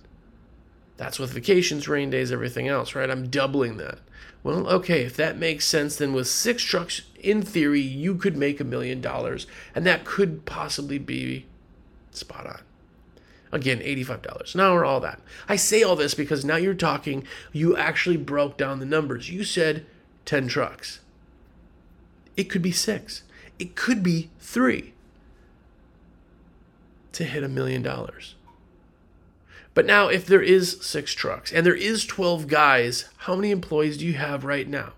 That's 0.97 1.19
with 1.19 1.33
vacations, 1.33 1.87
rain 1.87 2.09
days, 2.09 2.31
everything 2.31 2.67
else, 2.67 2.95
right? 2.95 3.09
I'm 3.09 3.29
doubling 3.29 3.77
that. 3.77 3.99
Well, 4.45 4.67
okay, 4.67 5.01
if 5.01 5.17
that 5.17 5.39
makes 5.39 5.65
sense, 5.65 5.95
then 5.95 6.13
with 6.13 6.27
six 6.27 6.61
trucks, 6.61 7.01
in 7.19 7.41
theory, 7.41 7.81
you 7.81 8.13
could 8.13 8.37
make 8.37 8.59
a 8.59 8.63
million 8.63 9.01
dollars, 9.01 9.47
and 9.73 9.87
that 9.87 10.05
could 10.05 10.45
possibly 10.45 10.99
be 10.99 11.47
spot 12.11 12.45
on. 12.45 12.61
Again, 13.51 13.79
$85 13.79 14.53
an 14.53 14.61
hour, 14.61 14.85
all 14.85 14.99
that. 14.99 15.19
I 15.49 15.55
say 15.55 15.81
all 15.81 15.95
this 15.95 16.13
because 16.13 16.45
now 16.45 16.57
you're 16.57 16.75
talking, 16.75 17.25
you 17.53 17.75
actually 17.75 18.17
broke 18.17 18.55
down 18.55 18.77
the 18.77 18.85
numbers. 18.85 19.31
You 19.31 19.43
said 19.43 19.87
10 20.25 20.47
trucks. 20.47 20.99
It 22.37 22.43
could 22.43 22.61
be 22.61 22.71
six, 22.71 23.23
it 23.57 23.75
could 23.75 24.03
be 24.03 24.29
three 24.39 24.93
to 27.13 27.23
hit 27.23 27.41
a 27.41 27.49
million 27.49 27.81
dollars. 27.81 28.35
But 29.75 29.85
now, 29.85 30.07
if 30.07 30.25
there 30.25 30.41
is 30.41 30.77
six 30.81 31.13
trucks 31.13 31.51
and 31.51 31.65
there 31.65 31.75
is 31.75 32.05
12 32.05 32.47
guys, 32.47 33.09
how 33.17 33.35
many 33.35 33.51
employees 33.51 33.97
do 33.97 34.05
you 34.05 34.13
have 34.13 34.45
right 34.45 34.67
now? 34.67 34.93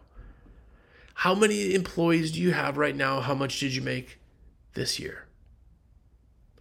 How 1.16 1.34
many 1.34 1.74
employees 1.74 2.32
do 2.32 2.40
you 2.40 2.52
have 2.52 2.78
right 2.78 2.96
now? 2.96 3.20
How 3.20 3.34
much 3.34 3.60
did 3.60 3.76
you 3.76 3.82
make 3.82 4.20
this 4.76 5.00
year? 5.00 5.26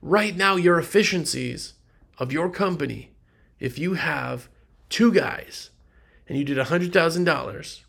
Right 0.01 0.35
now, 0.35 0.57
your 0.57 0.79
efficiencies 0.79 1.75
of 2.19 2.33
your 2.33 2.49
company, 2.49 3.13
if 3.61 3.79
you 3.79 3.95
have 3.95 4.49
two 4.89 5.13
guys 5.13 5.69
and 6.27 6.39
you 6.39 6.45
did 6.45 6.57
$100,000, 6.57 7.81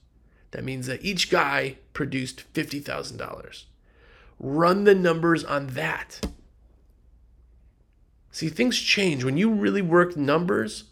that 0.52 0.64
means 0.64 0.88
that 0.88 1.06
each 1.06 1.30
guy 1.30 1.78
produced 1.94 2.44
$50,000. 2.54 3.64
Run 4.40 4.84
the 4.84 4.96
numbers 4.96 5.46
on 5.46 5.68
that. 5.68 6.20
See, 8.38 8.50
things 8.50 8.80
change. 8.80 9.24
When 9.24 9.36
you 9.36 9.50
really 9.52 9.82
work 9.82 10.16
numbers, 10.16 10.84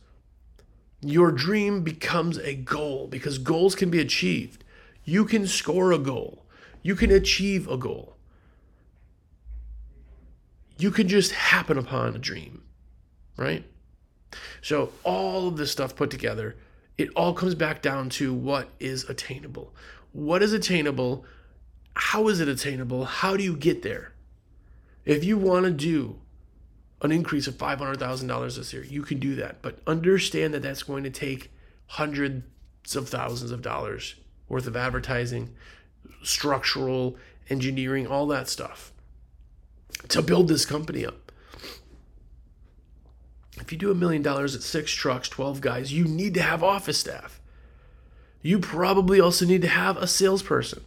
your 0.99 1.31
dream 1.31 1.83
becomes 1.83 2.39
a 2.39 2.55
goal 2.55 3.05
because 3.05 3.37
goals 3.37 3.75
can 3.75 3.91
be 3.91 3.99
achieved. 3.99 4.63
You 5.03 5.25
can 5.25 5.45
score 5.45 5.91
a 5.91 5.99
goal, 5.99 6.47
you 6.81 6.95
can 6.95 7.11
achieve 7.11 7.67
a 7.67 7.77
goal. 7.77 8.15
You 10.79 10.89
can 10.89 11.07
just 11.07 11.33
happen 11.33 11.77
upon 11.77 12.15
a 12.15 12.17
dream, 12.17 12.63
right? 13.37 13.63
So, 14.63 14.89
all 15.03 15.47
of 15.47 15.57
this 15.57 15.71
stuff 15.71 15.95
put 15.95 16.09
together, 16.09 16.55
it 16.97 17.09
all 17.15 17.35
comes 17.35 17.53
back 17.53 17.83
down 17.83 18.09
to 18.17 18.33
what 18.33 18.69
is 18.79 19.07
attainable. 19.07 19.71
What 20.13 20.41
is 20.41 20.51
attainable? 20.51 21.25
How 21.93 22.27
is 22.27 22.39
it 22.39 22.47
attainable? 22.47 23.05
How 23.05 23.37
do 23.37 23.43
you 23.43 23.55
get 23.55 23.83
there? 23.83 24.13
If 25.05 25.23
you 25.23 25.37
want 25.37 25.65
to 25.65 25.71
do 25.71 26.21
an 27.01 27.11
increase 27.11 27.47
of 27.47 27.55
$500,000 27.55 28.57
this 28.57 28.73
year. 28.73 28.83
You 28.83 29.01
can 29.01 29.19
do 29.19 29.35
that, 29.35 29.61
but 29.61 29.79
understand 29.85 30.53
that 30.53 30.61
that's 30.61 30.83
going 30.83 31.03
to 31.03 31.09
take 31.09 31.51
hundreds 31.87 32.95
of 32.95 33.09
thousands 33.09 33.51
of 33.51 33.61
dollars 33.61 34.15
worth 34.47 34.67
of 34.67 34.75
advertising, 34.75 35.53
structural 36.23 37.17
engineering, 37.49 38.07
all 38.07 38.27
that 38.27 38.47
stuff 38.47 38.91
to 40.09 40.21
build 40.21 40.47
this 40.47 40.65
company 40.65 41.05
up. 41.05 41.31
If 43.57 43.71
you 43.71 43.77
do 43.77 43.91
a 43.91 43.95
million 43.95 44.21
dollars 44.21 44.55
at 44.55 44.61
six 44.61 44.91
trucks, 44.91 45.29
12 45.29 45.61
guys, 45.61 45.93
you 45.93 46.05
need 46.05 46.33
to 46.33 46.41
have 46.41 46.63
office 46.63 46.97
staff. 46.97 47.39
You 48.41 48.59
probably 48.59 49.19
also 49.19 49.45
need 49.45 49.61
to 49.61 49.67
have 49.67 49.97
a 49.97 50.07
salesperson. 50.07 50.83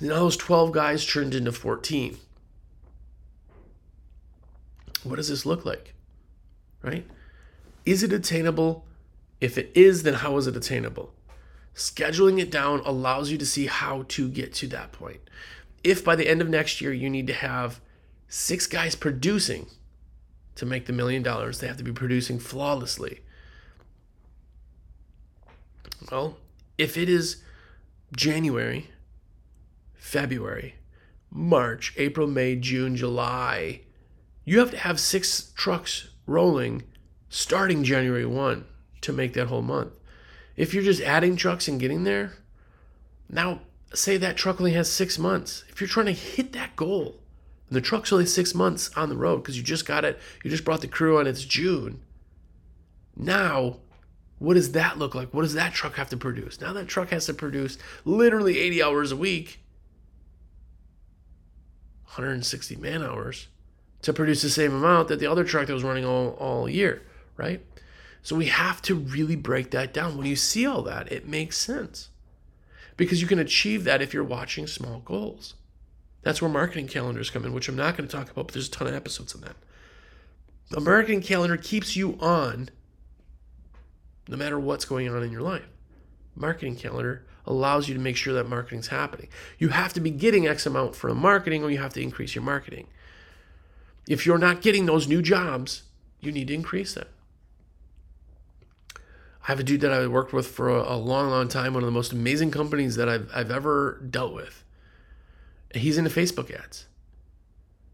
Now 0.00 0.14
those 0.16 0.36
12 0.36 0.72
guys 0.72 1.06
turned 1.06 1.34
into 1.34 1.52
14 1.52 2.18
what 5.04 5.16
does 5.16 5.28
this 5.28 5.46
look 5.46 5.64
like? 5.64 5.94
Right? 6.82 7.06
Is 7.84 8.02
it 8.02 8.12
attainable? 8.12 8.84
If 9.40 9.58
it 9.58 9.70
is, 9.74 10.02
then 10.04 10.14
how 10.14 10.36
is 10.36 10.46
it 10.46 10.56
attainable? 10.56 11.12
Scheduling 11.74 12.40
it 12.40 12.50
down 12.50 12.80
allows 12.84 13.30
you 13.30 13.38
to 13.38 13.46
see 13.46 13.66
how 13.66 14.04
to 14.08 14.28
get 14.28 14.52
to 14.54 14.66
that 14.68 14.92
point. 14.92 15.20
if 15.84 16.04
by 16.04 16.16
the 16.16 16.28
end 16.28 16.40
of 16.40 16.48
next 16.48 16.80
year 16.80 16.92
you 16.92 17.10
need 17.10 17.26
to 17.26 17.32
have 17.32 17.80
six 18.28 18.66
guys 18.66 18.94
producing 18.94 19.66
to 20.54 20.66
make 20.66 20.86
the 20.86 20.92
million 20.92 21.22
dollars, 21.22 21.58
they 21.58 21.66
have 21.66 21.76
to 21.78 21.84
be 21.84 21.92
producing 21.92 22.38
flawlessly. 22.38 23.20
Well, 26.10 26.36
if 26.78 26.96
it 26.96 27.08
is 27.08 27.42
January, 28.14 28.90
February, 29.94 30.74
March, 31.30 31.94
April, 31.96 32.26
May, 32.26 32.56
June, 32.56 32.96
July, 32.96 33.80
you 34.44 34.58
have 34.58 34.70
to 34.70 34.78
have 34.78 34.98
six 34.98 35.52
trucks 35.54 36.08
rolling 36.26 36.82
starting 37.28 37.84
January 37.84 38.26
1 38.26 38.64
to 39.02 39.12
make 39.12 39.34
that 39.34 39.46
whole 39.46 39.62
month. 39.62 39.92
If 40.56 40.74
you're 40.74 40.82
just 40.82 41.02
adding 41.02 41.36
trucks 41.36 41.68
and 41.68 41.80
getting 41.80 42.04
there, 42.04 42.34
now 43.28 43.60
say 43.94 44.16
that 44.18 44.36
truck 44.36 44.60
only 44.60 44.72
has 44.72 44.90
six 44.90 45.18
months. 45.18 45.64
If 45.68 45.80
you're 45.80 45.88
trying 45.88 46.06
to 46.06 46.12
hit 46.12 46.52
that 46.52 46.76
goal, 46.76 47.20
and 47.68 47.76
the 47.76 47.80
truck's 47.80 48.12
only 48.12 48.26
six 48.26 48.54
months 48.54 48.90
on 48.96 49.08
the 49.08 49.16
road 49.16 49.38
because 49.38 49.56
you 49.56 49.62
just 49.62 49.86
got 49.86 50.04
it, 50.04 50.18
you 50.44 50.50
just 50.50 50.64
brought 50.64 50.82
the 50.82 50.88
crew 50.88 51.18
on, 51.18 51.26
it's 51.26 51.44
June. 51.44 52.02
Now, 53.16 53.78
what 54.38 54.54
does 54.54 54.72
that 54.72 54.98
look 54.98 55.14
like? 55.14 55.32
What 55.32 55.42
does 55.42 55.54
that 55.54 55.72
truck 55.72 55.94
have 55.94 56.10
to 56.10 56.16
produce? 56.16 56.60
Now 56.60 56.72
that 56.72 56.88
truck 56.88 57.10
has 57.10 57.26
to 57.26 57.34
produce 57.34 57.78
literally 58.04 58.58
80 58.58 58.82
hours 58.82 59.12
a 59.12 59.16
week, 59.16 59.60
160 62.04 62.76
man 62.76 63.02
hours 63.02 63.46
to 64.02 64.12
produce 64.12 64.42
the 64.42 64.50
same 64.50 64.74
amount 64.74 65.08
that 65.08 65.20
the 65.20 65.30
other 65.30 65.44
truck 65.44 65.66
that 65.66 65.74
was 65.74 65.84
running 65.84 66.04
all, 66.04 66.30
all 66.30 66.68
year, 66.68 67.02
right? 67.36 67.64
So 68.22 68.36
we 68.36 68.46
have 68.46 68.82
to 68.82 68.94
really 68.94 69.36
break 69.36 69.70
that 69.70 69.92
down. 69.92 70.16
When 70.16 70.26
you 70.26 70.36
see 70.36 70.66
all 70.66 70.82
that, 70.82 71.10
it 71.10 71.26
makes 71.26 71.58
sense 71.58 72.10
because 72.96 73.20
you 73.20 73.26
can 73.26 73.38
achieve 73.38 73.84
that 73.84 74.02
if 74.02 74.12
you're 74.12 74.22
watching 74.22 74.66
small 74.66 75.00
goals. 75.00 75.54
That's 76.22 76.40
where 76.40 76.50
marketing 76.50 76.86
calendars 76.86 77.30
come 77.30 77.44
in, 77.44 77.52
which 77.52 77.68
I'm 77.68 77.76
not 77.76 77.96
going 77.96 78.08
to 78.08 78.16
talk 78.16 78.30
about, 78.30 78.46
but 78.46 78.54
there's 78.54 78.68
a 78.68 78.70
ton 78.70 78.86
of 78.86 78.94
episodes 78.94 79.34
on 79.34 79.40
that. 79.40 79.56
A 80.76 80.80
marketing 80.80 81.20
calendar 81.20 81.56
keeps 81.56 81.96
you 81.96 82.16
on 82.20 82.70
no 84.28 84.36
matter 84.36 84.58
what's 84.58 84.84
going 84.84 85.08
on 85.08 85.22
in 85.22 85.32
your 85.32 85.42
life. 85.42 85.66
Marketing 86.34 86.76
calendar 86.76 87.26
allows 87.44 87.88
you 87.88 87.94
to 87.94 88.00
make 88.00 88.16
sure 88.16 88.34
that 88.34 88.48
marketing's 88.48 88.86
happening. 88.86 89.28
You 89.58 89.70
have 89.70 89.92
to 89.94 90.00
be 90.00 90.10
getting 90.10 90.46
X 90.46 90.64
amount 90.64 90.94
from 90.94 91.18
marketing 91.18 91.64
or 91.64 91.70
you 91.70 91.78
have 91.78 91.92
to 91.94 92.00
increase 92.00 92.34
your 92.34 92.44
marketing. 92.44 92.86
If 94.08 94.26
you're 94.26 94.38
not 94.38 94.62
getting 94.62 94.86
those 94.86 95.06
new 95.06 95.22
jobs, 95.22 95.82
you 96.20 96.32
need 96.32 96.48
to 96.48 96.54
increase 96.54 96.94
that. 96.94 97.08
I 99.42 99.46
have 99.46 99.60
a 99.60 99.64
dude 99.64 99.80
that 99.80 99.92
I 99.92 100.06
worked 100.06 100.32
with 100.32 100.46
for 100.46 100.68
a 100.68 100.96
long, 100.96 101.30
long 101.30 101.48
time, 101.48 101.74
one 101.74 101.82
of 101.82 101.86
the 101.86 101.92
most 101.92 102.12
amazing 102.12 102.52
companies 102.52 102.94
that 102.96 103.08
I've, 103.08 103.28
I've 103.34 103.50
ever 103.50 104.00
dealt 104.08 104.34
with. 104.34 104.62
He's 105.74 105.98
into 105.98 106.10
Facebook 106.10 106.50
ads. 106.56 106.86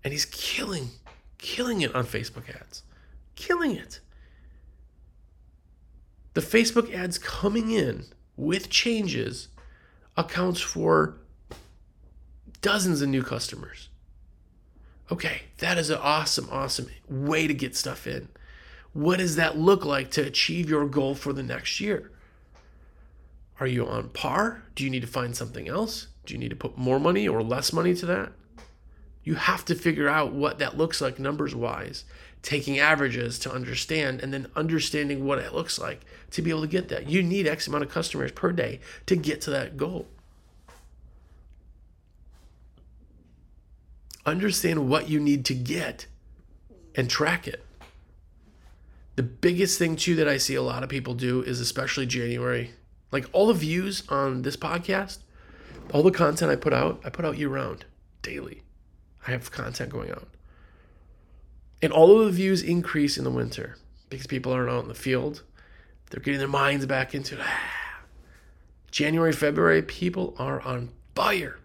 And 0.05 0.13
he's 0.13 0.27
killing, 0.27 0.91
killing 1.39 1.81
it 1.81 1.95
on 1.95 2.05
Facebook 2.05 2.49
ads. 2.55 2.83
Killing 3.35 3.77
it. 3.77 4.01
The 6.35 6.41
Facebook 6.41 6.95
ads 6.95 7.19
coming 7.19 7.71
in 7.71 8.05
with 8.37 8.69
changes 8.69 9.49
accounts 10.17 10.61
for 10.61 11.17
dozens 12.61 13.01
of 13.01 13.09
new 13.09 13.23
customers. 13.23 13.89
Okay, 15.11 15.43
that 15.59 15.79
is 15.79 15.89
an 15.89 15.99
awesome, 16.03 16.49
awesome 16.51 16.89
way 17.09 17.47
to 17.47 17.55
get 17.55 17.75
stuff 17.75 18.07
in. 18.07 18.29
What 18.93 19.19
does 19.19 19.37
that 19.37 19.59
look 19.59 19.85
like 19.85 20.11
to 20.13 20.27
achieve 20.27 20.69
your 20.69 20.87
goal 20.87 21.15
for 21.15 21.33
the 21.33 21.43
next 21.43 21.81
year? 21.81 22.11
Are 23.61 23.67
you 23.67 23.87
on 23.87 24.11
par? 24.11 24.63
Do 24.75 24.85
you 24.85 24.91
need 24.91 25.01
to 25.01 25.07
find 25.07 25.35
something 25.35 25.69
else? 25.69 26.09
Do 26.27 26.35
you 26.35 26.39
need 26.39 26.51
to 26.51 26.57
put 26.57 26.77
more 26.77 27.01
money 27.01 27.27
or 27.27 27.43
less 27.43 27.73
money 27.73 27.95
to 27.95 28.07
that? 28.07 28.33
You 29.25 29.35
have 29.35 29.65
to 29.67 29.75
figure 29.75 30.09
out 30.09 30.33
what 30.33 30.59
that 30.59 30.77
looks 30.77 31.01
like 31.01 31.19
numbers 31.19 31.55
wise, 31.55 32.05
taking 32.43 32.79
averages 32.79 33.39
to 33.41 33.53
understand, 33.53 34.21
and 34.21 34.33
then 34.33 34.51
understanding 34.55 35.25
what 35.25 35.39
it 35.39 35.55
looks 35.55 35.79
like 35.79 36.05
to 36.33 36.43
be 36.43 36.51
able 36.51 36.63
to 36.63 36.67
get 36.67 36.89
that. 36.89 37.09
You 37.09 37.23
need 37.23 37.47
X 37.47 37.67
amount 37.67 37.85
of 37.85 37.91
customers 37.91 38.33
per 38.33 38.53
day 38.53 38.81
to 39.07 39.17
get 39.17 39.41
to 39.43 39.51
that 39.51 39.77
goal. 39.77 40.07
Understand 44.29 44.91
what 44.91 45.09
you 45.09 45.21
need 45.21 45.47
to 45.47 45.55
get 45.55 46.07
and 46.95 47.09
track 47.09 47.49
it. 47.49 47.65
The 49.17 49.23
biggest 49.23 49.79
thing, 49.79 49.97
too, 49.97 50.17
that 50.17 50.29
I 50.29 50.37
see 50.37 50.55
a 50.55 50.61
lot 50.61 50.83
of 50.83 50.91
people 50.91 51.15
do 51.15 51.41
is 51.43 51.61
especially 51.61 52.05
January. 52.05 52.73
Like 53.11 53.25
all 53.33 53.47
the 53.47 53.55
views 53.55 54.03
on 54.11 54.43
this 54.43 54.55
podcast, 54.55 55.21
all 55.95 56.03
the 56.03 56.11
content 56.11 56.53
I 56.53 56.57
put 56.57 56.75
out, 56.75 57.01
I 57.07 57.09
put 57.09 57.25
out 57.25 57.39
year 57.39 57.49
round, 57.49 57.87
daily. 58.21 58.65
I 59.27 59.31
have 59.31 59.51
content 59.51 59.89
going 59.89 60.11
out. 60.11 60.29
And 61.81 61.91
all 61.91 62.21
of 62.21 62.27
the 62.27 62.33
views 62.33 62.61
increase 62.61 63.17
in 63.17 63.25
the 63.25 63.31
winter 63.31 63.79
because 64.11 64.27
people 64.27 64.53
aren't 64.53 64.71
out 64.71 64.83
in 64.83 64.89
the 64.89 64.95
field. 64.95 65.43
They're 66.11 66.21
getting 66.21 66.39
their 66.39 66.49
minds 66.49 66.85
back 66.85 67.15
into 67.15 67.41
it. 67.41 67.47
January, 68.91 69.33
February, 69.33 69.81
people 69.81 70.35
are 70.39 70.61
on 70.61 70.91
fire. 71.15 71.61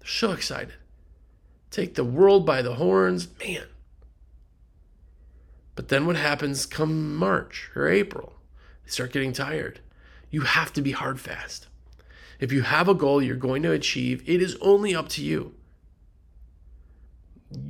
They're 0.00 0.08
so 0.08 0.32
excited. 0.32 0.74
Take 1.70 1.94
the 1.94 2.04
world 2.04 2.44
by 2.44 2.62
the 2.62 2.74
horns, 2.74 3.28
man. 3.38 3.66
But 5.74 5.88
then 5.88 6.04
what 6.04 6.16
happens 6.16 6.66
come 6.66 7.16
March 7.16 7.70
or 7.74 7.88
April? 7.88 8.34
They 8.84 8.90
start 8.90 9.12
getting 9.12 9.32
tired. 9.32 9.80
You 10.30 10.42
have 10.42 10.72
to 10.74 10.82
be 10.82 10.92
hard 10.92 11.20
fast. 11.20 11.68
If 12.38 12.52
you 12.52 12.62
have 12.62 12.88
a 12.88 12.94
goal 12.94 13.22
you're 13.22 13.36
going 13.36 13.62
to 13.62 13.72
achieve, 13.72 14.22
it 14.26 14.42
is 14.42 14.56
only 14.60 14.94
up 14.94 15.08
to 15.10 15.22
you. 15.22 15.54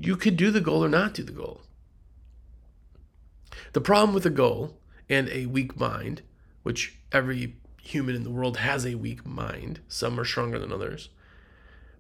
You 0.01 0.17
could 0.17 0.37
do 0.37 0.51
the 0.51 0.61
goal 0.61 0.85
or 0.85 0.89
not 0.89 1.15
do 1.15 1.23
the 1.23 1.33
goal. 1.33 1.63
The 3.73 3.81
problem 3.81 4.15
with 4.15 4.27
a 4.27 4.31
goal 4.31 4.79
and 5.09 5.29
a 5.29 5.47
weak 5.47 5.79
mind, 5.79 6.23
which 6.63 6.99
every 7.13 7.57
human 7.83 8.15
in 8.15 8.25
the 8.25 8.31
world 8.31 8.59
has 8.59 8.85
a 8.85 8.95
weak 8.95 9.27
mind, 9.27 9.81
some 9.89 10.19
are 10.19 10.25
stronger 10.25 10.59
than 10.59 10.73
others. 10.73 11.09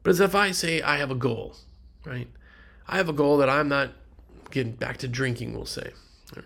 But 0.02 0.10
as 0.10 0.20
if 0.20 0.34
I 0.34 0.50
say 0.50 0.82
I 0.82 0.96
have 0.98 1.10
a 1.10 1.16
goal, 1.16 1.56
right? 2.04 2.28
I 2.88 2.96
have 2.96 3.08
a 3.08 3.12
goal 3.14 3.36
that 3.38 3.48
I'm 3.48 3.68
not 3.68 3.92
getting 4.50 4.72
back 4.72 4.96
to 4.98 5.08
drinking, 5.08 5.54
we'll 5.54 5.66
say, 5.66 5.92
or 6.36 6.44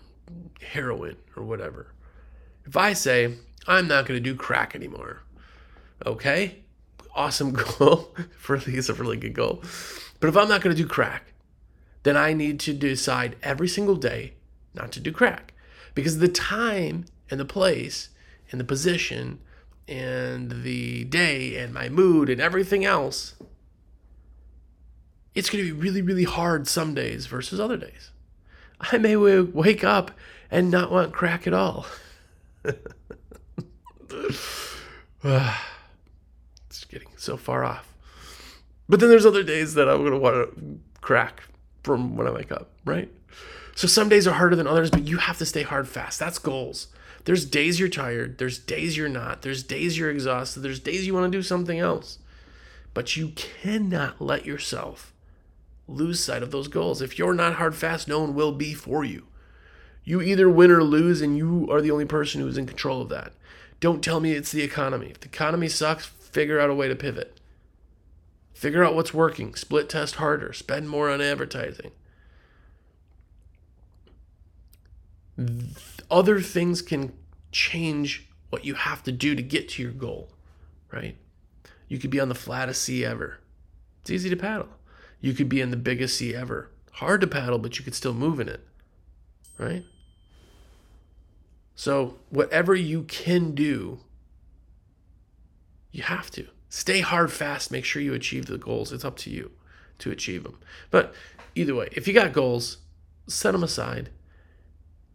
heroin 0.61 1.17
or 1.37 1.43
whatever. 1.43 1.93
If 2.67 2.77
I 2.77 2.93
say 2.93 3.35
I'm 3.67 3.89
not 3.89 4.07
going 4.07 4.23
to 4.23 4.31
do 4.31 4.37
crack 4.37 4.75
anymore, 4.75 5.23
Okay, 6.07 6.65
awesome 7.15 7.53
goal. 7.79 8.15
for 8.37 8.57
at 8.57 8.67
least 8.67 8.89
a 8.91 8.95
really 8.95 9.17
good 9.17 9.35
goal. 9.35 9.63
But 10.21 10.29
if 10.29 10.37
I'm 10.37 10.49
not 10.49 10.61
going 10.61 10.75
to 10.75 10.83
do 10.83 10.89
crack, 10.89 11.33
then 12.03 12.17
I 12.17 12.33
need 12.35 12.61
to 12.61 12.75
decide 12.75 13.37
every 13.43 13.69
single 13.69 13.97
day 13.97 14.35
not 14.75 14.93
to 14.93 15.01
do 15.01 15.13
crack 15.13 15.55
because 15.95 16.19
the 16.19 16.29
time 16.29 17.07
and 17.31 17.41
the 17.41 17.45
place 17.45 18.11
and 18.51 18.61
the 18.61 18.65
position 18.65 19.41
and 19.89 20.63
the 20.63 21.05
day 21.05 21.57
and 21.57 21.73
my 21.73 21.89
mood 21.89 22.29
and 22.29 22.41
everything 22.41 22.85
else 22.85 23.35
it's 25.35 25.51
going 25.51 25.65
to 25.65 25.75
be 25.75 25.81
really 25.81 26.03
really 26.03 26.25
hard 26.25 26.67
some 26.67 26.95
days 26.95 27.27
versus 27.27 27.61
other 27.61 27.77
days 27.77 28.11
i 28.81 28.99
may 28.99 29.17
wake 29.17 29.85
up 29.85 30.11
and 30.51 30.71
not 30.71 30.91
want 30.91 31.13
crack 31.13 31.47
at 31.47 31.55
all 31.55 31.87
it's 35.25 36.85
getting 36.89 37.09
so 37.17 37.37
far 37.37 37.65
off. 37.65 37.93
But 38.89 39.01
then 39.01 39.09
there's 39.09 39.27
other 39.27 39.43
days 39.43 39.75
that 39.75 39.89
I'm 39.89 40.01
going 40.01 40.13
to 40.13 40.19
want 40.19 40.35
to 40.35 40.81
crack 41.01 41.43
from 41.83 42.17
when 42.17 42.27
I 42.27 42.31
wake 42.31 42.53
up, 42.53 42.71
right? 42.85 43.11
So 43.75 43.89
some 43.89 44.09
days 44.09 44.27
are 44.27 44.35
harder 44.35 44.57
than 44.57 44.67
others, 44.67 44.91
but 44.91 45.07
you 45.07 45.19
have 45.19 45.39
to 45.39 45.47
stay 45.47 45.63
hard 45.63 45.89
fast. 45.89 46.19
That's 46.19 46.39
goals. 46.39 46.89
There's 47.25 47.47
days 47.47 47.81
you're 47.81 47.89
tired, 47.89 48.37
there's 48.37 48.59
days 48.59 48.99
you're 48.99 49.09
not, 49.09 49.41
there's 49.41 49.63
days 49.63 49.97
you're 49.97 50.11
exhausted, 50.11 50.61
there's 50.61 50.79
days 50.79 51.07
you 51.07 51.15
want 51.15 51.33
to 51.33 51.39
do 51.39 51.43
something 51.43 51.79
else. 51.79 52.19
But 52.93 53.17
you 53.17 53.31
cannot 53.31 54.21
let 54.21 54.45
yourself 54.45 55.14
lose 55.87 56.23
sight 56.23 56.43
of 56.43 56.51
those 56.51 56.69
goals. 56.69 57.03
If 57.03 57.19
you're 57.19 57.35
not 57.35 57.55
hard 57.55 57.75
fast, 57.75 58.09
no 58.09 58.21
one 58.21 58.35
will 58.35 58.53
be 58.53 58.75
for 58.75 59.05
you. 59.05 59.27
You 60.03 60.21
either 60.21 60.51
win 60.51 60.71
or 60.71 60.83
lose, 60.83 61.21
and 61.21 61.37
you 61.37 61.69
are 61.71 61.81
the 61.81 61.91
only 61.91 62.05
person 62.05 62.41
who's 62.41 62.59
in 62.59 62.67
control 62.67 63.03
of 63.03 63.09
that. 63.09 63.33
Don't 63.81 64.03
tell 64.03 64.21
me 64.21 64.33
it's 64.33 64.53
the 64.53 64.63
economy. 64.63 65.09
If 65.09 65.21
the 65.21 65.29
economy 65.29 65.69
sucks, 65.69 66.07
figure 66.07 66.61
out 66.61 66.71
a 66.71 66.75
way 66.75 66.89
to 66.89 66.97
pivot. 66.97 67.41
Figure 68.53 68.85
out 68.85 68.95
what's 68.95 69.13
working, 69.13 69.55
split 69.55 69.89
test 69.89 70.17
harder, 70.17 70.53
spend 70.53 70.89
more 70.89 71.11
on 71.11 71.21
advertising. 71.21 71.91
Other 76.11 76.41
things 76.41 76.81
can 76.81 77.13
change 77.51 78.29
what 78.51 78.65
you 78.65 78.75
have 78.75 79.03
to 79.03 79.13
do 79.13 79.35
to 79.35 79.43
get 79.43 79.71
to 79.71 79.83
your 79.83 79.91
goal, 79.91 80.31
right? 80.93 81.17
You 81.89 81.99
could 81.99 82.11
be 82.11 82.21
on 82.21 82.29
the 82.29 82.35
flattest 82.35 82.83
sea 82.83 83.05
ever. 83.05 83.41
It's 84.03 84.11
easy 84.11 84.31
to 84.31 84.37
paddle. 84.37 84.69
You 85.25 85.33
could 85.33 85.49
be 85.49 85.63
in 85.63 85.71
the 85.71 85.79
biggest 85.79 86.19
sea 86.19 86.35
ever. 86.35 86.69
Hard 86.93 87.23
to 87.23 87.27
paddle, 87.27 87.59
but 87.59 87.79
you 87.79 87.85
could 87.85 87.95
still 87.95 88.13
move 88.13 88.41
in 88.41 88.49
it, 88.51 88.61
right? 89.57 89.83
So, 91.75 92.19
whatever 92.29 92.75
you 92.75 93.05
can 93.05 93.55
do 93.55 94.01
you 95.91 96.03
have 96.03 96.31
to. 96.33 96.49
Stay 96.69 97.01
hard, 97.01 97.33
fast. 97.33 97.71
Make 97.71 97.87
sure 97.87 98.03
you 98.03 98.13
achieve 98.13 98.45
the 98.45 98.59
goals. 98.59 98.93
It's 98.93 99.03
up 99.03 99.17
to 99.19 99.31
you 99.31 99.53
to 100.01 100.11
achieve 100.11 100.43
them. 100.43 100.59
But 100.91 101.15
either 101.55 101.75
way, 101.75 101.89
if 101.93 102.07
you 102.07 102.13
got 102.13 102.35
goals, 102.35 102.77
set 103.27 103.53
them 103.53 103.65
aside. 103.65 104.11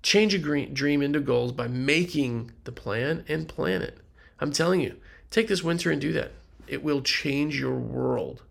Change 0.02 0.34
a 0.34 0.40
dream 0.40 1.04
into 1.04 1.20
goals 1.20 1.52
by 1.52 1.68
making 1.68 2.50
the 2.64 2.72
plan 2.72 3.26
and 3.28 3.48
plan 3.48 3.84
it. 3.84 4.00
I'm 4.40 4.52
telling 4.52 4.82
you, 4.82 4.96
take 5.30 5.50
this 5.50 5.64
winter 5.64 5.92
and 5.92 6.02
do 6.02 6.14
that. 6.14 6.32
It 6.68 6.84
will 6.84 7.04
change 7.04 7.60
your 7.60 7.76
world 7.76 8.42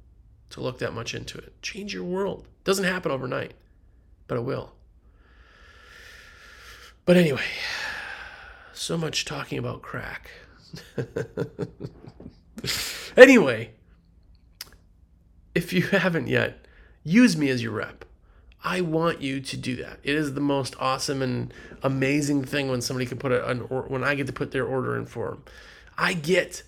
to 0.50 0.60
look 0.60 0.78
that 0.78 0.94
much 0.94 1.14
into 1.14 1.38
it. 1.38 1.60
Change 1.62 1.94
your 1.94 2.04
world. 2.04 2.46
Doesn't 2.64 2.84
happen 2.84 3.12
overnight, 3.12 3.54
but 4.26 4.38
it 4.38 4.42
will. 4.42 4.72
But 7.04 7.16
anyway, 7.16 7.44
so 8.72 8.98
much 8.98 9.24
talking 9.24 9.58
about 9.58 9.82
crack. 9.82 10.30
anyway, 13.16 13.70
if 15.54 15.72
you 15.72 15.82
haven't 15.82 16.28
yet, 16.28 16.66
use 17.04 17.36
me 17.36 17.48
as 17.48 17.62
your 17.62 17.72
rep. 17.72 18.04
I 18.62 18.80
want 18.80 19.22
you 19.22 19.40
to 19.40 19.56
do 19.56 19.76
that. 19.76 20.00
It 20.02 20.14
is 20.14 20.34
the 20.34 20.40
most 20.40 20.74
awesome 20.80 21.22
and 21.22 21.54
amazing 21.82 22.44
thing 22.44 22.68
when 22.68 22.80
somebody 22.80 23.06
can 23.06 23.18
put 23.18 23.32
an 23.32 23.66
or 23.70 23.82
when 23.82 24.02
I 24.02 24.14
get 24.14 24.26
to 24.26 24.32
put 24.32 24.50
their 24.50 24.64
order 24.64 24.96
in 24.96 25.06
for 25.06 25.30
them. 25.30 25.44
I 25.96 26.14
get 26.14 26.64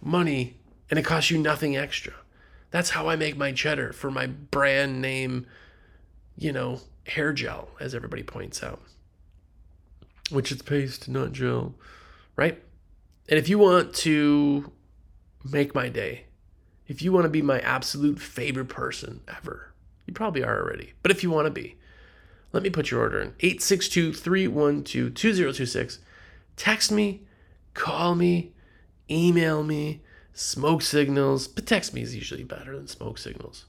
money 0.00 0.56
and 0.88 0.98
it 0.98 1.04
costs 1.04 1.30
you 1.30 1.38
nothing 1.38 1.76
extra. 1.76 2.14
That's 2.70 2.90
how 2.90 3.08
I 3.08 3.16
make 3.16 3.36
my 3.36 3.52
cheddar 3.52 3.92
for 3.92 4.10
my 4.10 4.26
brand 4.26 5.00
name, 5.00 5.46
you 6.36 6.52
know, 6.52 6.80
hair 7.06 7.32
gel, 7.32 7.70
as 7.80 7.94
everybody 7.94 8.22
points 8.22 8.62
out. 8.62 8.80
Which 10.30 10.50
is 10.50 10.62
paste, 10.62 11.08
not 11.08 11.32
gel, 11.32 11.74
right? 12.34 12.62
And 13.28 13.38
if 13.38 13.48
you 13.48 13.58
want 13.58 13.94
to 13.96 14.72
make 15.44 15.74
my 15.74 15.88
day, 15.88 16.24
if 16.88 17.02
you 17.02 17.12
want 17.12 17.24
to 17.24 17.30
be 17.30 17.42
my 17.42 17.60
absolute 17.60 18.20
favorite 18.20 18.68
person 18.68 19.20
ever, 19.28 19.72
you 20.06 20.12
probably 20.12 20.42
are 20.44 20.60
already. 20.60 20.92
But 21.02 21.10
if 21.10 21.22
you 21.22 21.30
want 21.30 21.46
to 21.46 21.50
be, 21.50 21.76
let 22.52 22.62
me 22.62 22.70
put 22.70 22.90
your 22.90 23.00
order 23.00 23.20
in 23.20 23.34
862 23.40 24.12
312 24.12 25.14
2026. 25.14 25.98
Text 26.56 26.90
me, 26.92 27.22
call 27.74 28.14
me, 28.14 28.52
email 29.10 29.62
me, 29.62 30.02
smoke 30.36 30.82
signals. 30.82 31.48
But 31.48 31.66
text 31.66 31.92
me 31.92 32.02
is 32.02 32.14
usually 32.14 32.44
better 32.44 32.76
than 32.76 32.86
smoke 32.86 33.18
signals. 33.18 33.64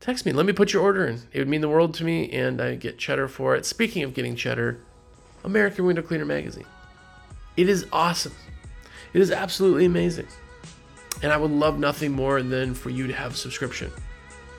Text 0.00 0.24
me, 0.24 0.32
let 0.32 0.46
me 0.46 0.52
put 0.52 0.72
your 0.72 0.82
order 0.82 1.06
in. 1.06 1.22
It 1.32 1.40
would 1.40 1.48
mean 1.48 1.60
the 1.60 1.68
world 1.68 1.94
to 1.94 2.04
me, 2.04 2.30
and 2.30 2.60
I 2.60 2.76
get 2.76 2.98
cheddar 2.98 3.26
for 3.26 3.56
it. 3.56 3.66
Speaking 3.66 4.04
of 4.04 4.14
getting 4.14 4.36
cheddar, 4.36 4.78
American 5.42 5.86
Window 5.86 6.02
Cleaner 6.02 6.24
Magazine. 6.24 6.66
It 7.56 7.68
is 7.68 7.86
awesome. 7.92 8.34
It 9.12 9.20
is 9.20 9.32
absolutely 9.32 9.86
amazing. 9.86 10.28
And 11.22 11.32
I 11.32 11.36
would 11.36 11.50
love 11.50 11.80
nothing 11.80 12.12
more 12.12 12.40
than 12.42 12.74
for 12.74 12.90
you 12.90 13.08
to 13.08 13.12
have 13.12 13.32
a 13.32 13.36
subscription. 13.36 13.90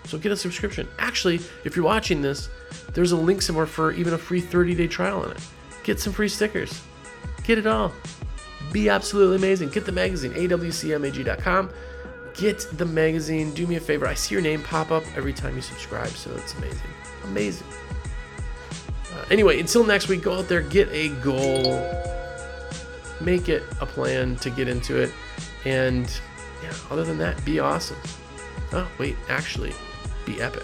So 0.03 0.17
get 0.17 0.33
a 0.33 0.37
subscription. 0.37 0.87
Actually, 0.97 1.35
if 1.63 1.75
you're 1.75 1.85
watching 1.85 2.21
this, 2.21 2.49
there's 2.93 3.13
a 3.13 3.17
link 3.17 3.41
somewhere 3.41 3.65
for 3.65 3.93
even 3.93 4.13
a 4.13 4.17
free 4.17 4.41
30 4.41 4.75
day 4.75 4.87
trial 4.87 5.21
on 5.21 5.31
it. 5.31 5.47
Get 5.83 6.01
some 6.01 6.11
free 6.11 6.27
stickers. 6.27 6.81
Get 7.43 7.57
it 7.57 7.67
all. 7.67 7.93
Be 8.71 8.89
absolutely 8.89 9.37
amazing. 9.37 9.69
Get 9.69 9.85
the 9.85 9.91
magazine, 9.91 10.33
awcmag.com. 10.33 11.69
Get 12.35 12.59
the 12.77 12.85
magazine. 12.85 13.53
Do 13.53 13.65
me 13.67 13.75
a 13.75 13.79
favor. 13.79 14.07
I 14.07 14.13
see 14.13 14.35
your 14.35 14.41
name 14.41 14.61
pop 14.61 14.91
up 14.91 15.03
every 15.15 15.33
time 15.33 15.55
you 15.55 15.61
subscribe, 15.61 16.09
so 16.09 16.31
it's 16.35 16.53
amazing. 16.55 16.89
Amazing. 17.25 17.67
Uh, 19.13 19.25
anyway, 19.31 19.59
until 19.59 19.83
next 19.83 20.07
week, 20.07 20.21
go 20.21 20.37
out 20.37 20.47
there, 20.47 20.61
get 20.61 20.87
a 20.89 21.09
goal, 21.21 21.85
make 23.19 23.49
it 23.49 23.63
a 23.81 23.85
plan 23.85 24.35
to 24.37 24.49
get 24.49 24.67
into 24.67 25.01
it, 25.01 25.11
and 25.65 26.21
yeah, 26.63 26.73
other 26.91 27.03
than 27.03 27.17
that, 27.17 27.43
be 27.43 27.59
awesome. 27.59 27.97
Oh, 28.71 28.87
wait, 28.99 29.17
actually, 29.27 29.73
be 30.25 30.39
epic. 30.41 30.63